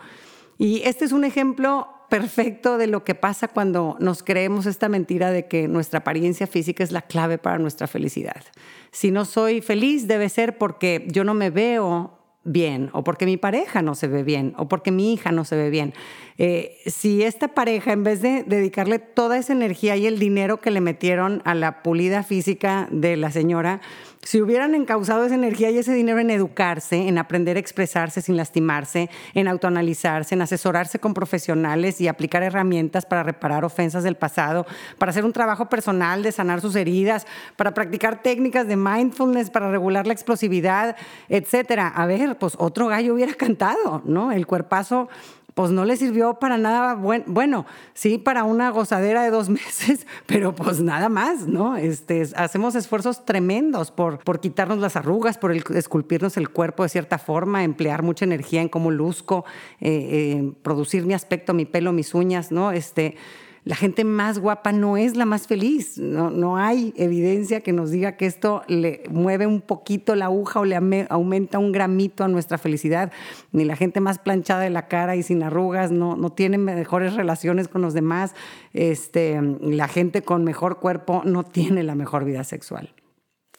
Y 0.58 0.82
este 0.84 1.04
es 1.04 1.12
un 1.12 1.24
ejemplo 1.24 1.88
perfecto 2.12 2.76
de 2.76 2.88
lo 2.88 3.04
que 3.04 3.14
pasa 3.14 3.48
cuando 3.48 3.96
nos 3.98 4.22
creemos 4.22 4.66
esta 4.66 4.90
mentira 4.90 5.30
de 5.30 5.46
que 5.46 5.66
nuestra 5.66 6.00
apariencia 6.00 6.46
física 6.46 6.84
es 6.84 6.92
la 6.92 7.00
clave 7.00 7.38
para 7.38 7.58
nuestra 7.58 7.86
felicidad. 7.86 8.42
Si 8.90 9.10
no 9.10 9.24
soy 9.24 9.62
feliz 9.62 10.06
debe 10.06 10.28
ser 10.28 10.58
porque 10.58 11.06
yo 11.08 11.24
no 11.24 11.32
me 11.32 11.48
veo 11.48 12.18
bien 12.44 12.90
o 12.92 13.02
porque 13.02 13.24
mi 13.24 13.38
pareja 13.38 13.80
no 13.80 13.94
se 13.94 14.08
ve 14.08 14.24
bien 14.24 14.52
o 14.58 14.68
porque 14.68 14.90
mi 14.90 15.14
hija 15.14 15.32
no 15.32 15.46
se 15.46 15.56
ve 15.56 15.70
bien. 15.70 15.94
Eh, 16.36 16.76
si 16.84 17.22
esta 17.22 17.48
pareja, 17.48 17.92
en 17.92 18.04
vez 18.04 18.20
de 18.20 18.42
dedicarle 18.42 18.98
toda 18.98 19.38
esa 19.38 19.54
energía 19.54 19.96
y 19.96 20.06
el 20.06 20.18
dinero 20.18 20.60
que 20.60 20.70
le 20.70 20.82
metieron 20.82 21.40
a 21.46 21.54
la 21.54 21.82
pulida 21.82 22.24
física 22.24 22.88
de 22.90 23.16
la 23.16 23.30
señora, 23.30 23.80
Si 24.24 24.40
hubieran 24.40 24.76
encauzado 24.76 25.24
esa 25.24 25.34
energía 25.34 25.70
y 25.70 25.78
ese 25.78 25.92
dinero 25.92 26.20
en 26.20 26.30
educarse, 26.30 27.08
en 27.08 27.18
aprender 27.18 27.56
a 27.56 27.60
expresarse 27.60 28.22
sin 28.22 28.36
lastimarse, 28.36 29.10
en 29.34 29.48
autoanalizarse, 29.48 30.36
en 30.36 30.42
asesorarse 30.42 31.00
con 31.00 31.12
profesionales 31.12 32.00
y 32.00 32.06
aplicar 32.06 32.44
herramientas 32.44 33.04
para 33.04 33.24
reparar 33.24 33.64
ofensas 33.64 34.04
del 34.04 34.14
pasado, 34.14 34.64
para 34.98 35.10
hacer 35.10 35.24
un 35.24 35.32
trabajo 35.32 35.68
personal 35.68 36.22
de 36.22 36.30
sanar 36.30 36.60
sus 36.60 36.76
heridas, 36.76 37.26
para 37.56 37.74
practicar 37.74 38.22
técnicas 38.22 38.68
de 38.68 38.76
mindfulness, 38.76 39.50
para 39.50 39.72
regular 39.72 40.06
la 40.06 40.12
explosividad, 40.12 40.96
etcétera. 41.28 41.88
A 41.88 42.06
ver, 42.06 42.38
pues 42.38 42.54
otro 42.58 42.86
gallo 42.86 43.14
hubiera 43.14 43.34
cantado, 43.34 44.02
¿no? 44.04 44.30
El 44.30 44.46
cuerpazo 44.46 45.08
pues 45.54 45.70
no 45.70 45.84
le 45.84 45.96
sirvió 45.96 46.34
para 46.34 46.56
nada 46.56 46.94
bueno, 46.94 47.66
sí, 47.94 48.18
para 48.18 48.44
una 48.44 48.70
gozadera 48.70 49.22
de 49.22 49.30
dos 49.30 49.48
meses, 49.50 50.06
pero 50.26 50.54
pues 50.54 50.80
nada 50.80 51.08
más, 51.08 51.46
¿no? 51.46 51.76
Este, 51.76 52.22
hacemos 52.36 52.74
esfuerzos 52.74 53.24
tremendos 53.24 53.90
por, 53.90 54.18
por 54.18 54.40
quitarnos 54.40 54.78
las 54.78 54.96
arrugas, 54.96 55.38
por 55.38 55.52
esculpirnos 55.52 56.36
el 56.36 56.48
cuerpo 56.48 56.82
de 56.82 56.88
cierta 56.88 57.18
forma, 57.18 57.64
emplear 57.64 58.02
mucha 58.02 58.24
energía 58.24 58.62
en 58.62 58.68
cómo 58.68 58.90
luzco, 58.90 59.44
eh, 59.80 59.90
eh, 59.90 60.52
producir 60.62 61.04
mi 61.06 61.14
aspecto, 61.14 61.54
mi 61.54 61.64
pelo, 61.64 61.92
mis 61.92 62.14
uñas, 62.14 62.52
¿no? 62.52 62.72
Este, 62.72 63.16
la 63.64 63.76
gente 63.76 64.04
más 64.04 64.40
guapa 64.40 64.72
no 64.72 64.96
es 64.96 65.16
la 65.16 65.24
más 65.24 65.46
feliz. 65.46 65.96
No, 65.96 66.30
no, 66.30 66.56
hay 66.56 66.92
evidencia 66.96 67.60
que 67.60 67.72
nos 67.72 67.90
diga 67.90 68.16
que 68.16 68.26
esto 68.26 68.62
le 68.66 69.04
mueve 69.08 69.46
un 69.46 69.60
poquito 69.60 70.16
la 70.16 70.24
aguja 70.24 70.58
o 70.58 70.64
le 70.64 70.76
aumenta 71.08 71.58
un 71.60 71.70
gramito 71.70 72.24
a 72.24 72.28
nuestra 72.28 72.58
felicidad. 72.58 73.12
Ni 73.52 73.64
la 73.64 73.76
gente 73.76 74.00
más 74.00 74.18
planchada 74.18 74.62
de 74.62 74.70
la 74.70 74.88
cara 74.88 75.14
y 75.14 75.22
sin 75.22 75.44
arrugas 75.44 75.92
no, 75.92 76.16
no 76.16 76.30
tiene 76.30 76.58
mejores 76.58 77.14
relaciones 77.14 77.68
con 77.68 77.82
los 77.82 77.94
demás. 77.94 78.34
Este, 78.72 79.40
la 79.60 79.86
gente 79.86 80.22
con 80.22 80.42
mejor 80.42 80.80
cuerpo 80.80 81.22
no 81.24 81.44
tiene 81.44 81.84
la 81.84 81.94
mejor 81.94 82.24
vida 82.24 82.42
sexual. 82.42 82.90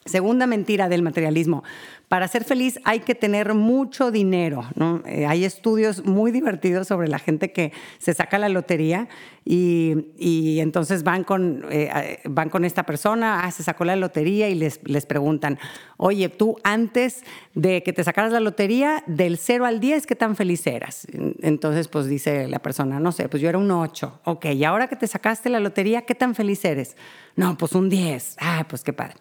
Segunda 0.06 0.46
mentira 0.46 0.90
del 0.90 1.02
materialismo. 1.02 1.64
Para 2.08 2.28
ser 2.28 2.44
feliz 2.44 2.78
hay 2.84 3.00
que 3.00 3.14
tener 3.14 3.54
mucho 3.54 4.10
dinero. 4.10 4.66
Eh, 5.06 5.24
hay 5.26 5.46
estudios 5.46 6.04
muy 6.04 6.30
divertidos 6.30 6.88
sobre 6.88 7.08
la 7.08 7.18
gente 7.18 7.52
que 7.52 7.72
se 7.98 8.12
saca 8.12 8.38
la 8.38 8.50
lotería 8.50 9.08
y, 9.46 10.60
entonces 10.60 11.04
van 11.04 11.24
con, 11.24 11.64
eh, 11.70 12.20
van 12.24 12.50
con 12.50 12.66
esta 12.66 12.84
persona, 12.84 13.44
ah, 13.44 13.50
se 13.50 13.62
sacó 13.62 13.86
la 13.86 13.96
lotería 13.96 14.48
y 14.50 14.54
les, 14.54 14.80
les 14.84 15.06
preguntan, 15.06 15.58
oye, 15.96 16.28
tú 16.28 16.56
antes 16.64 17.24
de 17.54 17.82
que 17.82 17.94
te 17.94 18.04
sacaras 18.04 18.32
la 18.32 18.40
lotería, 18.40 19.02
del 19.06 19.38
0 19.38 19.64
al 19.64 19.80
10, 19.80 20.06
¿qué 20.06 20.16
tan 20.16 20.36
feliz 20.36 20.66
eras? 20.66 21.06
Entonces, 21.40 21.88
pues 21.88 22.06
dice 22.06 22.46
la 22.48 22.58
persona, 22.58 23.00
no 23.00 23.10
sé, 23.10 23.28
pues 23.30 23.42
yo 23.42 23.48
era 23.48 23.58
un 23.58 23.70
8. 23.70 24.20
Ok, 24.24 24.46
y 24.46 24.64
ahora 24.64 24.88
que 24.88 24.96
te 24.96 25.06
sacaste 25.06 25.48
la 25.48 25.60
lotería, 25.60 26.02
¿qué 26.02 26.14
tan 26.14 26.34
feliz 26.34 26.62
eres? 26.64 26.96
No, 27.36 27.56
pues 27.56 27.72
un 27.72 27.88
10. 27.88 28.36
Ah, 28.40 28.66
pues 28.68 28.82
qué 28.84 28.92
padre 28.92 29.16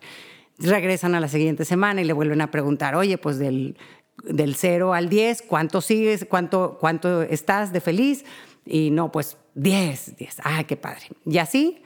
regresan 0.63 1.15
a 1.15 1.19
la 1.19 1.27
siguiente 1.27 1.65
semana 1.65 2.01
y 2.01 2.05
le 2.05 2.13
vuelven 2.13 2.41
a 2.41 2.51
preguntar, 2.51 2.95
oye, 2.95 3.17
pues 3.17 3.37
del, 3.37 3.77
del 4.23 4.55
0 4.55 4.93
al 4.93 5.09
10, 5.09 5.43
¿cuánto 5.43 5.81
sigues? 5.81 6.25
¿Cuánto, 6.29 6.77
¿Cuánto 6.79 7.21
estás 7.23 7.73
de 7.73 7.81
feliz? 7.81 8.25
Y 8.65 8.91
no, 8.91 9.11
pues 9.11 9.37
10, 9.55 10.17
10. 10.17 10.37
¡Ay, 10.43 10.65
qué 10.65 10.77
padre! 10.77 11.09
Y 11.25 11.37
así 11.37 11.81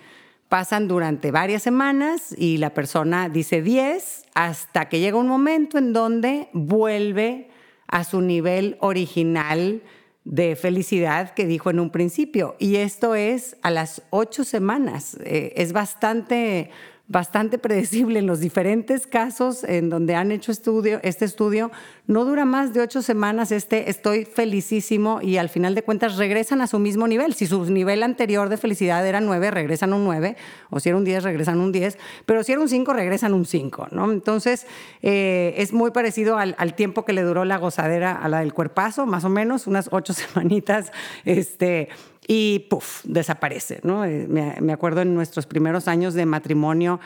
pasan 0.50 0.88
durante 0.88 1.31
varias 1.31 1.63
semanas 1.63 2.34
y 2.38 2.57
la 2.57 2.74
persona 2.74 3.29
dice 3.29 3.62
10 3.62 4.25
hasta 4.34 4.88
que 4.88 5.00
llega 5.00 5.17
un 5.17 5.27
momento 5.27 5.77
en 5.77 5.93
donde 5.93 6.50
vuelve 6.53 7.50
a 7.88 8.03
su 8.03 8.22
nivel 8.22 8.77
original 8.79 9.81
de 10.24 10.55
felicidad 10.55 11.34
que 11.34 11.46
dijo 11.46 11.69
en 11.69 11.79
un 11.79 11.89
principio. 11.89 12.55
Y 12.60 12.77
esto 12.77 13.15
es 13.15 13.57
a 13.62 13.72
las 13.72 14.03
ocho 14.10 14.43
semanas. 14.43 15.17
Eh, 15.24 15.53
es 15.55 15.72
bastante 15.72 16.69
bastante 17.08 17.58
predecible 17.58 18.20
en 18.20 18.28
los 18.28 18.40
diferentes 18.40 19.08
casos 19.08 19.64
en 19.64 19.90
donde 19.90 20.16
han 20.16 20.32
hecho 20.32 20.52
estudio, 20.52 21.00
este 21.04 21.26
estudio. 21.26 21.72
No 22.06 22.24
dura 22.24 22.46
más 22.46 22.74
de 22.74 22.82
ocho 22.82 23.02
semanas 23.02 23.52
este 23.52 23.90
estoy 23.90 24.26
felicísimo 24.26 25.20
y 25.22 25.38
al 25.38 25.50
final 25.50 25.76
de 25.76 25.84
cuentas 25.84 26.18
regresan 26.18 26.62
a 26.62 26.68
su 26.68 26.80
mismo 26.80 27.08
nivel. 27.08 27.34
Si 27.34 27.48
su 27.48 27.66
nivel 27.66 28.04
anterior 28.04 28.50
de 28.50 28.58
felicidad 28.58 29.06
era 29.06 29.20
nueve, 29.20 29.52
regresan 29.52 29.94
un 29.94 30.04
nueve, 30.04 30.38
o 30.70 30.80
si 30.80 30.90
era 30.90 30.98
un 30.98 31.04
diez, 31.04 31.24
regresan 31.24 31.60
un 31.60 31.72
diez, 31.72 31.98
pero 32.26 32.44
si 32.44 32.54
era 32.54 32.62
un 32.62 32.70
cinco, 32.70 32.94
regresan 32.94 33.34
un 33.34 33.46
cinco. 33.46 33.88
¿no? 33.92 34.12
Entonces 34.12 34.68
eh, 35.02 35.54
es 35.58 35.74
muy 35.74 35.92
parecido 35.92 36.38
al, 36.38 36.56
al, 36.58 36.76
tiempo 36.76 37.06
que 37.06 37.14
le 37.14 37.24
duró 37.24 37.44
la 37.46 37.58
gozadera 37.58 38.14
a 38.14 38.30
la 38.30 38.40
del 38.40 38.54
cuerpazo, 38.54 39.06
más 39.06 39.26
o 39.26 39.30
menos, 39.30 39.68
unas 39.68 39.90
ocho 39.92 40.14
semanitas. 40.14 40.92
Este, 41.26 41.90
y 42.27 42.67
puff, 42.69 43.03
desaparece. 43.05 43.79
¿no? 43.84 44.05
Eh, 44.05 44.27
me, 44.27 44.74
acuerdo 44.74 45.01
en 45.01 45.15
nuestros 45.15 45.48
primeros 45.48 45.88
años 45.88 46.13
de 46.13 46.25
matrimonio, 46.25 47.00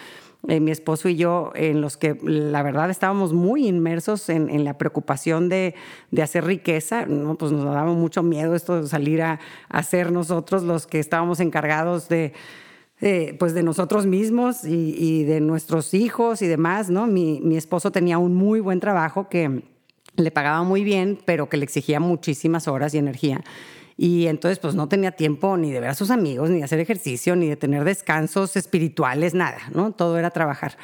eh, 0.47 0.59
mi 0.59 0.71
esposo 0.71 1.07
y 1.07 1.15
yo, 1.15 1.51
en 1.53 1.79
los 1.79 1.97
que 1.97 2.17
la 2.23 2.63
verdad 2.63 2.89
estábamos 2.89 3.31
muy 3.31 3.67
inmersos 3.67 4.27
en, 4.29 4.63
la 4.63 4.79
preocupación 4.79 5.47
de, 5.47 5.75
hacer 6.21 6.45
riqueza, 6.45 7.05
¿no? 7.05 7.35
pues 7.35 7.51
nos 7.51 7.63
daba 7.63 7.93
mucho 7.93 8.23
miedo 8.23 8.55
esto 8.55 8.81
de 8.81 8.87
salir 8.87 9.21
a, 9.21 9.39
hacer 9.69 10.11
nosotros 10.11 10.63
los 10.63 10.87
que 10.87 10.99
estábamos 10.99 11.39
encargados 11.39 12.09
de... 12.09 12.33
Eh, 13.03 13.35
pues 13.39 13.55
de 13.55 13.63
nosotros 13.63 14.05
mismos 14.05 14.63
y, 14.63 15.23
de 15.23 15.41
nuestros 15.41 15.95
hijos 15.95 16.43
y 16.43 16.47
demás, 16.47 16.91
¿no? 16.91 17.07
Mi, 17.07 17.41
mi 17.41 17.57
esposo 17.57 17.91
tenía 17.91 18.19
un 18.19 18.35
muy 18.35 18.59
buen 18.59 18.79
trabajo 18.79 19.27
que 19.27 19.63
le 20.17 20.29
pagaba 20.29 20.61
muy 20.61 20.83
bien, 20.83 21.17
pero 21.25 21.49
que 21.49 21.57
le 21.57 21.63
exigía 21.63 21.99
muchísimas 21.99 22.67
horas 22.67 22.93
y 22.93 22.99
energía. 22.99 23.41
Y 24.01 24.25
entonces 24.25 24.57
pues 24.57 24.73
no 24.73 24.87
tenía 24.87 25.11
tiempo 25.11 25.57
ni 25.57 25.69
de 25.69 25.79
ver 25.79 25.91
a 25.91 25.93
sus 25.93 26.09
amigos, 26.09 26.49
ni 26.49 26.57
de 26.57 26.63
hacer 26.63 26.79
ejercicio, 26.79 27.35
ni 27.35 27.47
de 27.47 27.55
tener 27.55 27.83
descansos 27.83 28.57
espirituales, 28.57 29.35
nada, 29.35 29.59
¿no? 29.75 29.91
Todo 29.91 30.17
era 30.17 30.31
trabajar. 30.31 30.75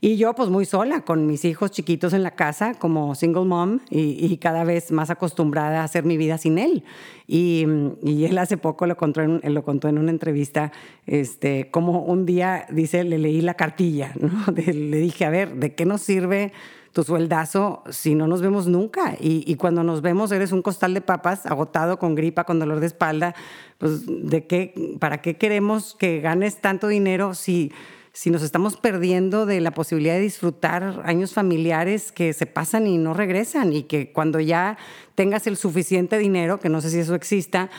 Y 0.00 0.18
yo 0.18 0.34
pues 0.36 0.50
muy 0.50 0.66
sola, 0.66 1.00
con 1.00 1.26
mis 1.26 1.44
hijos 1.44 1.72
chiquitos 1.72 2.12
en 2.12 2.22
la 2.22 2.30
casa, 2.36 2.74
como 2.74 3.16
single 3.16 3.44
mom, 3.44 3.80
y, 3.90 4.36
cada 4.36 4.62
vez 4.62 4.92
más 4.92 5.10
acostumbrada 5.10 5.80
a 5.80 5.84
hacer 5.84 6.04
mi 6.04 6.16
vida 6.16 6.38
sin 6.38 6.58
él. 6.58 6.84
Y, 7.26 7.64
él 8.04 8.38
hace 8.38 8.56
poco 8.56 8.86
lo 8.86 8.96
contó, 8.96 9.20
en, 9.20 9.40
lo 9.42 9.64
contó 9.64 9.88
en 9.88 9.98
una 9.98 10.12
entrevista, 10.12 10.70
este, 11.08 11.72
como 11.72 12.04
un 12.04 12.24
día, 12.24 12.66
dice, 12.70 13.02
le 13.02 13.18
leí 13.18 13.40
la 13.40 13.54
cartilla, 13.54 14.12
¿no? 14.20 14.30
le 14.54 14.98
dije, 14.98 15.24
a 15.24 15.30
ver, 15.30 15.56
¿de 15.56 15.74
qué 15.74 15.86
nos 15.86 16.02
sirve 16.02 16.52
tu 16.92 17.04
sueldazo 17.04 17.82
si 17.90 18.14
no 18.14 18.26
nos 18.26 18.42
vemos 18.42 18.66
nunca. 18.66 19.16
Y, 19.20 19.54
cuando 19.56 19.84
nos 19.84 20.02
vemos 20.02 20.32
eres 20.32 20.52
un 20.52 20.62
costal 20.62 20.94
de 20.94 21.00
papas 21.00 21.46
agotado 21.46 21.98
con 21.98 22.14
gripa, 22.14 22.44
con 22.44 22.58
dolor 22.58 22.80
de 22.80 22.86
espalda. 22.86 23.34
Pues, 23.78 24.02
¿de 24.06 24.46
qué, 24.46 24.96
¿para 24.98 25.22
qué 25.22 25.36
queremos 25.36 25.94
que 25.98 26.20
ganes 26.20 26.60
tanto 26.60 26.88
dinero 26.88 27.34
si, 27.34 27.72
si 28.12 28.30
nos 28.30 28.42
estamos 28.42 28.76
perdiendo 28.76 29.46
de 29.46 29.60
la 29.60 29.70
posibilidad 29.70 30.14
de 30.14 30.20
disfrutar 30.20 31.02
años 31.04 31.32
familiares 31.32 32.12
que 32.12 32.32
se 32.32 32.46
pasan 32.46 32.86
y 32.86 32.98
no 32.98 33.14
regresan? 33.14 33.72
Y 33.72 33.84
que 33.84 34.12
cuando 34.12 34.40
ya 34.40 34.76
tengas 35.14 35.46
el 35.46 35.56
suficiente 35.56 36.18
dinero, 36.18 36.58
que 36.58 36.68
no 36.68 36.80
sé 36.80 36.90
si 36.90 36.98
eso 36.98 37.14
exista, 37.14 37.70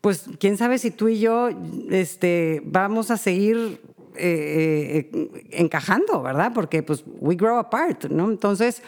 pues 0.00 0.24
quién 0.38 0.56
sabe 0.56 0.78
si 0.78 0.90
tú 0.90 1.08
y 1.08 1.18
yo 1.20 1.50
este, 1.90 2.62
vamos 2.64 3.10
a 3.10 3.16
seguir 3.16 3.80
eh, 4.18 5.10
eh, 5.12 5.48
encajando, 5.50 6.22
¿verdad? 6.22 6.52
Porque 6.54 6.82
pues 6.82 7.04
we 7.20 7.36
grow 7.36 7.58
apart, 7.58 8.06
¿no? 8.06 8.30
Entonces, 8.30 8.82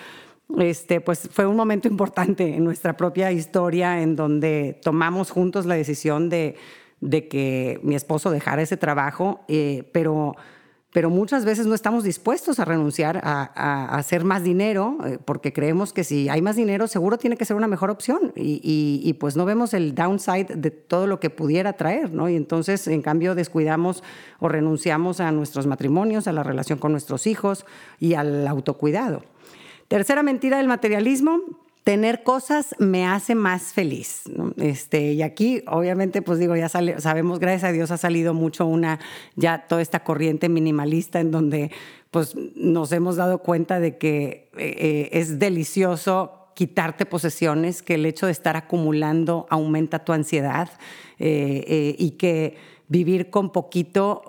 este, 0.58 1.00
pues 1.00 1.28
fue 1.30 1.47
un 1.47 1.56
momento 1.56 1.88
importante 1.88 2.56
en 2.56 2.64
nuestra 2.64 2.97
propia 2.97 3.30
historia 3.32 4.00
en 4.00 4.16
donde 4.16 4.78
tomamos 4.82 5.30
juntos 5.30 5.66
la 5.66 5.75
decisión 5.75 6.28
de, 6.28 6.56
de 7.00 7.28
que 7.28 7.80
mi 7.82 7.94
esposo 7.94 8.30
dejara 8.30 8.62
ese 8.62 8.76
trabajo, 8.76 9.44
eh, 9.49 9.88
pero 9.92 10.35
pero 10.92 11.11
muchas 11.11 11.45
veces 11.45 11.66
no 11.66 11.75
estamos 11.75 12.02
dispuestos 12.02 12.59
a 12.59 12.64
renunciar 12.64 13.21
a, 13.23 13.97
hacer 13.97 14.25
más 14.25 14.42
dinero 14.42 14.97
eh, 15.04 15.18
porque 15.23 15.52
creemos 15.52 15.92
que 15.92 16.02
si 16.02 16.28
hay 16.28 16.40
más 16.40 16.57
dinero 16.57 16.87
seguro 16.88 17.18
tiene 17.18 17.37
que 17.37 17.45
ser 17.45 17.57
una 17.57 17.66
mejor 17.66 17.90
opción 17.90 18.33
y, 18.35 19.12
pues 19.21 19.37
no 19.37 19.45
vemos 19.45 19.75
el 19.75 19.95
downside 19.95 20.54
de 20.57 20.71
todo 20.71 21.07
lo 21.07 21.21
que 21.21 21.28
pudiera 21.28 21.75
traer, 21.75 22.12
¿no? 22.12 22.28
Y 22.28 22.37
entonces 22.37 22.87
en 22.88 23.02
cambio 23.02 23.35
descuidamos 23.35 24.02
o 24.38 24.49
renunciamos 24.49 25.21
a 25.21 25.30
nuestros 25.33 25.66
matrimonios, 25.66 26.26
a 26.26 26.33
la 26.33 26.42
relación 26.42 26.78
con 26.78 26.92
nuestros 26.92 27.26
hijos 27.26 27.66
y 27.99 28.14
al 28.14 28.47
autocuidado. 28.47 29.23
Tercera 29.88 30.23
mentira 30.23 30.59
del 30.59 30.68
materialismo, 30.68 31.40
tener 31.88 32.23
cosas 32.23 32.75
me 32.78 33.07
hace 33.07 33.35
más 33.35 33.73
feliz. 33.73 34.25
Este, 34.59 35.14
y 35.14 35.23
aquí, 35.23 35.62
obviamente, 35.66 36.21
pues 36.21 36.38
digo, 36.38 36.54
ya 36.54 36.68
sabemos, 36.68 37.38
gracias 37.38 37.64
a 37.64 37.73
Dios 37.73 37.90
ha 37.90 37.97
salido 37.97 38.35
mucho 38.35 38.66
una, 38.66 39.00
ya 39.37 39.66
toda 39.66 39.80
esta 39.80 40.04
corriente 40.04 40.50
minimalista 40.50 41.18
en 41.18 41.30
donde 41.30 41.71
pues 42.11 42.37
nos 42.54 42.92
hemos 42.92 43.16
dado 43.16 43.38
cuenta 43.38 43.80
de 43.80 43.97
que 43.97 44.50
eh, 44.59 44.76
eh, 44.78 45.09
es 45.12 45.38
delicioso 45.38 46.50
quitarte 46.54 47.07
posesiones, 47.07 47.80
que 47.80 47.95
el 47.95 48.04
hecho 48.04 48.26
de 48.26 48.33
estar 48.33 48.59
acumulando 48.59 49.47
aumenta 49.49 50.04
tu 50.04 50.12
ansiedad 50.12 50.68
eh, 51.18 51.97
y 51.99 52.11
que 52.18 52.59
vivir 52.88 53.30
con 53.30 53.50
poquito 53.50 54.25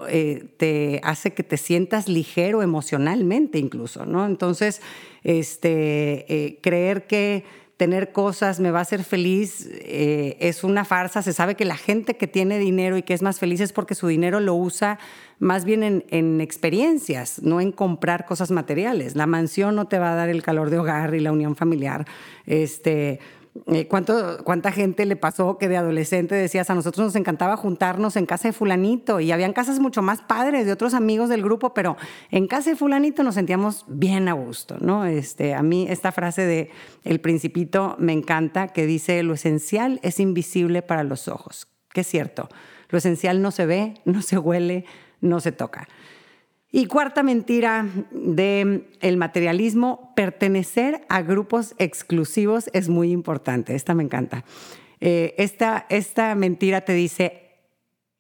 te 0.58 1.02
hace 1.04 1.34
que 1.34 1.44
te 1.44 1.58
sientas 1.58 2.08
ligero 2.08 2.62
emocionalmente 2.62 3.58
incluso, 3.58 4.06
¿no? 4.06 4.26
Entonces, 4.26 4.82
este, 5.24 6.26
eh, 6.34 6.60
creer 6.62 7.08
que 7.08 7.44
tener 7.80 8.12
cosas 8.12 8.60
me 8.60 8.72
va 8.72 8.80
a 8.80 8.82
hacer 8.82 9.06
feliz 9.06 9.70
eh, 9.72 10.36
es 10.42 10.66
una 10.66 10.84
farsa. 10.84 11.22
Se 11.22 11.32
sabe 11.32 11.56
que 11.56 11.64
la 11.64 11.78
gente 11.78 12.18
que 12.18 12.28
tiene 12.28 12.60
dinero 12.60 12.98
y 12.98 13.04
que 13.04 13.14
es 13.14 13.22
más 13.22 13.40
feliz 13.40 13.62
es 13.62 13.72
porque 13.72 13.96
su 13.96 14.08
dinero 14.08 14.42
lo 14.42 14.54
usa 14.54 15.00
más 15.40 15.64
bien 15.64 15.84
en, 15.84 16.04
en, 16.10 16.42
experiencias, 16.42 17.42
no 17.42 17.62
en 17.62 17.72
comprar 17.72 18.26
cosas 18.26 18.52
materiales. 18.52 19.16
La 19.16 19.28
mansión 19.28 19.76
no 19.76 19.86
te 19.86 19.98
va 19.98 20.12
a 20.12 20.16
dar 20.16 20.28
el 20.28 20.44
calor 20.44 20.70
de 20.70 20.78
hogar 20.78 21.16
y 21.16 21.22
la 21.22 21.32
unión 21.32 21.56
familiar. 21.56 22.06
Este, 22.46 23.22
¿cuánto, 23.88 24.44
¿Cuánta 24.44 24.72
gente 24.72 25.06
le 25.06 25.16
pasó 25.16 25.58
que 25.58 25.68
de 25.68 25.78
adolescente 25.78 26.36
decías, 26.36 26.70
a 26.70 26.76
nosotros 26.76 27.08
nos 27.08 27.16
encantaba 27.16 27.58
juntarnos 27.58 28.16
en 28.16 28.26
casa 28.26 28.48
de 28.48 28.54
fulanito 28.54 29.20
y 29.20 29.32
habían 29.32 29.54
casas 29.54 29.80
mucho 29.80 30.02
más 30.02 30.22
padres 30.22 30.66
de 30.66 30.72
otros 30.72 30.94
amigos 30.94 31.30
del 31.30 31.44
grupo, 31.44 31.74
pero 31.74 31.98
en 32.32 32.48
casa 32.48 32.70
de 32.70 32.76
fulanito 32.76 33.24
nos 33.24 33.36
sentíamos 33.36 33.86
bien 33.88 34.28
a 34.28 34.34
gusto, 34.34 34.78
¿no? 34.80 35.06
Este, 35.06 35.54
a 35.54 35.64
mí 35.64 35.88
esta 35.90 36.12
frase 36.12 36.44
de 36.46 36.72
El 37.04 37.20
Principito 37.20 37.96
me 38.00 38.14
encanta, 38.14 38.68
que 38.68 38.86
dice, 38.86 39.22
lo 39.24 39.34
esencial 39.34 40.00
es 40.04 40.20
invisible 40.20 40.82
para 40.82 41.04
los 41.04 41.28
ojos, 41.28 41.68
que 41.94 42.02
es 42.02 42.08
cierto, 42.08 42.50
lo 42.90 42.98
esencial 42.98 43.42
no 43.42 43.52
se 43.52 43.66
ve, 43.66 43.94
no 44.06 44.22
se 44.22 44.38
huele, 44.38 44.86
no 45.22 45.40
se 45.40 45.52
toca. 45.52 45.88
Y 46.72 46.86
cuarta 46.86 47.24
mentira 47.24 47.88
del 48.12 48.88
el 49.02 49.18
materialismo, 49.18 50.14
pertenecer 50.16 51.02
a 51.10 51.24
grupos 51.24 51.74
exclusivos 51.80 52.70
es 52.74 52.90
muy 52.90 53.12
importante. 53.12 53.76
Esta 53.76 53.96
me 53.96 54.04
encanta. 54.04 54.46
Eh, 55.02 55.34
esta, 55.38 55.88
esta 55.90 56.36
mentira 56.36 56.82
te 56.82 56.94
dice, 56.94 57.49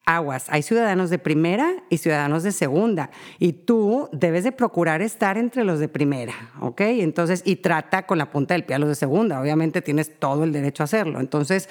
aguas, 0.09 0.45
hay 0.49 0.63
ciudadanos 0.63 1.11
de 1.11 1.19
primera 1.19 1.71
y 1.89 1.97
ciudadanos 1.97 2.41
de 2.41 2.51
segunda, 2.51 3.11
y 3.37 3.53
tú 3.53 4.09
debes 4.11 4.43
de 4.43 4.51
procurar 4.51 5.03
estar 5.03 5.37
entre 5.37 5.63
los 5.63 5.79
de 5.79 5.87
primera, 5.87 6.33
¿ok? 6.61 6.81
Entonces, 6.81 7.43
y 7.45 7.57
trata 7.57 8.07
con 8.07 8.17
la 8.17 8.31
punta 8.31 8.55
del 8.55 8.63
pie 8.63 8.75
a 8.75 8.79
los 8.79 8.89
de 8.89 8.95
segunda, 8.95 9.39
obviamente 9.39 9.83
tienes 9.83 10.17
todo 10.17 10.43
el 10.43 10.51
derecho 10.51 10.81
a 10.81 10.85
hacerlo. 10.85 11.19
Entonces, 11.19 11.69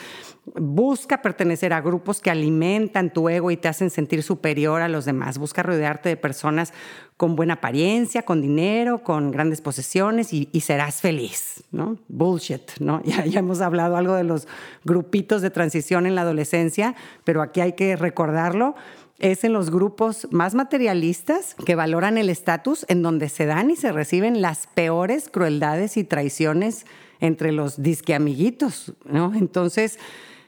busca 0.54 1.20
pertenecer 1.20 1.72
a 1.72 1.80
grupos 1.80 2.20
que 2.20 2.30
alimentan 2.30 3.12
tu 3.12 3.28
ego 3.28 3.50
y 3.50 3.56
te 3.56 3.66
hacen 3.66 3.90
sentir 3.90 4.22
superior 4.22 4.82
a 4.82 4.88
los 4.88 5.04
demás, 5.04 5.38
busca 5.38 5.64
rodearte 5.64 6.08
de 6.08 6.16
personas 6.16 6.72
con 7.18 7.34
buena 7.34 7.54
apariencia, 7.54 8.22
con 8.22 8.40
dinero, 8.40 9.02
con 9.02 9.32
grandes 9.32 9.60
posesiones 9.60 10.32
y, 10.32 10.48
serás 10.60 11.00
feliz, 11.00 11.64
¿no? 11.72 11.98
Bullshit, 12.06 12.78
¿no? 12.78 13.02
Ya, 13.08 13.24
ya, 13.24 13.40
hemos 13.40 13.60
hablado 13.60 13.96
algo 13.96 14.14
de 14.14 14.22
los 14.22 14.46
grupitos 14.84 15.42
de 15.42 15.50
transición 15.50 16.06
en 16.06 16.14
la 16.14 16.20
adolescencia, 16.20 16.94
pero 17.24 17.42
aquí 17.42 17.60
hay 17.60 17.72
que 17.72 17.96
recordarlo. 18.28 18.74
Es 19.18 19.42
en 19.42 19.52
los 19.52 19.70
grupos 19.70 20.28
más 20.30 20.54
materialistas 20.54 21.56
que 21.66 21.74
valoran 21.74 22.18
el 22.18 22.30
estatus 22.30 22.86
en 22.88 23.02
donde 23.02 23.28
se 23.28 23.46
dan 23.46 23.70
y 23.70 23.76
se 23.76 23.90
reciben 23.90 24.40
las 24.42 24.68
peores 24.68 25.28
crueldades 25.28 25.96
y 25.96 26.04
traiciones 26.04 26.86
entre 27.18 27.50
los 27.50 27.82
disque 27.82 28.14
amiguitos, 28.14 28.92
¿no? 29.04 29.34
Entonces, 29.34 29.98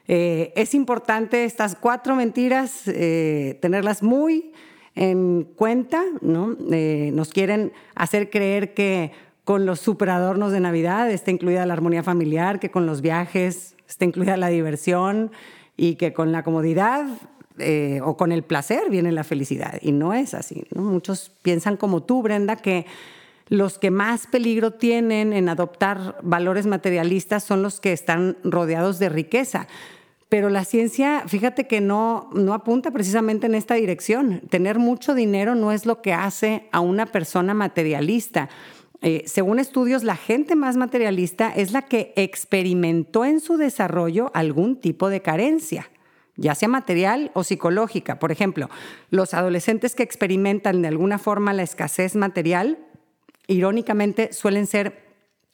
eh, 0.06 0.52
es 0.54 0.75
importante 0.75 1.44
estas 1.44 1.75
cuatro 1.75 2.14
mentiras, 2.14 2.82
eh, 2.87 3.58
tenerlas 3.60 4.04
muy 4.04 4.52
en 4.94 5.49
cuenta, 5.56 6.04
¿no? 6.20 6.56
Eh, 6.70 7.10
nos 7.12 7.32
quieren 7.32 7.72
hacer 7.96 8.30
creer 8.30 8.72
que 8.72 9.10
con 9.42 9.66
los 9.66 9.80
superadornos 9.80 10.52
de 10.52 10.60
Navidad 10.60 11.10
está 11.10 11.32
incluida 11.32 11.66
la 11.66 11.72
armonía 11.72 12.04
familiar, 12.04 12.60
que 12.60 12.70
con 12.70 12.87
los 12.87 13.00
viajes 13.00 13.75
está 13.88 14.04
incluida 14.04 14.37
la 14.37 14.46
diversión 14.46 15.32
y 15.76 15.96
que 15.96 16.12
con 16.12 16.30
la 16.30 16.44
comodidad 16.44 17.06
eh, 17.59 18.00
o 18.02 18.16
con 18.16 18.33
el 18.33 18.42
placer 18.42 18.90
viene 18.90 19.12
la 19.12 19.25
felicidad. 19.25 19.78
Y 19.83 19.92
no 19.92 20.14
es 20.14 20.35
así. 20.35 20.64
Muchos 20.75 21.33
piensan 21.42 21.76
como 21.76 22.02
tú, 22.02 22.23
Brenda, 22.23 22.57
que 22.57 22.87
los 23.49 23.78
que 23.78 23.90
más 23.90 24.28
peligro 24.28 24.73
tienen 24.73 25.33
en 25.33 25.49
adoptar 25.49 26.16
valores 26.23 26.66
materialistas 26.66 27.42
son 27.42 27.62
los 27.62 27.80
que 27.80 27.92
están 27.92 28.37
rodeados 28.45 28.99
de 28.99 29.09
riqueza. 29.09 29.66
Pero 30.30 30.49
la 30.49 30.64
ciencia, 30.64 31.25
fíjate 31.26 31.66
que 31.66 31.80
no, 31.80 32.30
apunta 32.52 32.92
precisamente 32.92 33.47
en 33.47 33.57
esta 33.57 33.75
dirección. 33.75 34.42
Tener 34.49 34.78
mucho 34.78 35.12
dinero 35.12 35.57
no 35.57 35.73
es 35.73 35.87
lo 35.87 36.00
que 36.00 36.12
hace 36.12 36.69
a 36.71 36.78
una 36.78 37.07
persona 37.07 37.52
materialista. 37.52 38.49
Eh, 39.02 39.25
según 39.26 39.59
estudios, 39.59 40.04
la 40.04 40.14
gente 40.14 40.54
más 40.54 40.76
materialista 40.76 41.50
es 41.50 41.73
la 41.73 41.83
que 41.83 42.12
experimentó 42.14 43.25
en 43.25 43.40
su 43.40 43.57
desarrollo 43.57 44.30
algún 44.33 44.76
tipo 44.76 45.09
de 45.09 45.21
carencia, 45.21 45.90
ya 46.37 46.54
sea 46.54 46.68
material 46.68 47.30
o 47.34 47.44
psicológica. 47.44 48.18
Por 48.18 48.32
ejemplo, 48.32 48.68
los 49.10 49.34
adolescentes 49.34 49.94
que 49.94 50.02
experimentan 50.02 50.82
de 50.82 50.88
alguna 50.88 51.18
forma 51.18 51.52
la 51.52 51.62
escasez 51.62 52.16
material, 52.16 52.78
irónicamente 53.46 54.32
suelen 54.32 54.66
ser 54.66 55.10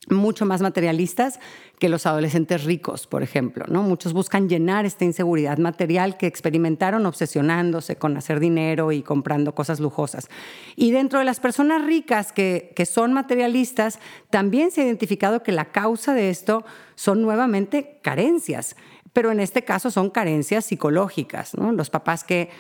mucho 0.09 0.47
más 0.47 0.61
materialistas 0.61 1.40
que 1.78 1.88
los 1.88 2.06
adolescentes 2.06 2.64
ricos, 2.64 3.06
por 3.06 3.23
ejemplo. 3.23 3.64
¿no? 3.68 3.83
Muchos 3.83 4.12
buscan 4.12 4.49
llenar 4.49 4.87
esta 4.87 5.04
inseguridad 5.04 5.59
material 5.59 6.16
que 6.16 6.26
experimentaron 6.26 7.06
obsesionándose 7.06 7.97
con 7.97 8.16
hacer 8.16 8.40
dinero 8.40 8.92
y 8.92 9.02
comprando 9.02 9.54
cosas 9.54 9.80
lujosas. 9.80 10.28
Y 10.76 10.92
dentro 10.92 11.18
de 11.18 11.25
las 11.25 11.40
personas 11.40 11.85
ricas 11.85 12.33
que, 12.33 12.73
que 12.76 12.87
son 12.87 13.12
materialistas, 13.12 13.99
también 14.30 14.71
se 14.71 14.83
ha 14.83 14.85
identificado 14.85 15.42
que 15.42 15.52
la 15.52 15.66
causa 15.66 16.14
de 16.14 16.30
esto 16.30 16.64
son 16.95 17.21
nuevamente 17.21 17.99
carencias 18.02 18.76
pero 19.17 19.33
en 19.33 19.41
este 19.41 19.65
caso 19.65 19.91
son 19.91 20.11
carencias 20.11 20.67
psicológicas. 20.67 21.55
Los 21.55 21.89
papás 21.89 22.23
que 22.23 22.50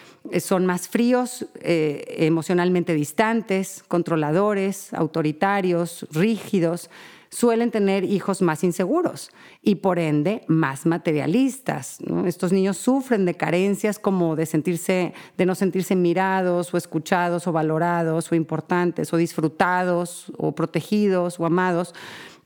son 0.40 0.64
más 0.64 0.88
fríos, 0.88 1.44
eh, 1.60 2.16
emocionalmente 2.20 2.94
distantes, 2.94 3.84
controladores, 3.86 4.94
autoritarios, 4.94 6.06
rígidos, 6.12 6.88
suelen 7.28 7.70
tener 7.70 8.04
hijos 8.04 8.40
más 8.40 8.64
inseguros 8.64 9.32
y 9.60 9.74
por 9.74 9.98
ende 9.98 10.44
más 10.46 10.86
materialistas. 10.86 11.98
Estos 12.24 12.52
niños 12.52 12.78
sufren 12.78 13.26
de 13.26 13.34
carencias 13.34 13.98
como 13.98 14.34
de, 14.34 14.46
sentirse, 14.46 15.12
de 15.36 15.44
no 15.44 15.54
sentirse 15.54 15.94
mirados 15.94 16.72
o 16.72 16.78
escuchados 16.78 17.46
o 17.46 17.52
valorados 17.52 18.32
o 18.32 18.34
importantes 18.34 19.12
o 19.12 19.18
disfrutados 19.18 20.32
o 20.38 20.52
protegidos 20.52 21.38
o 21.38 21.44
amados. 21.44 21.92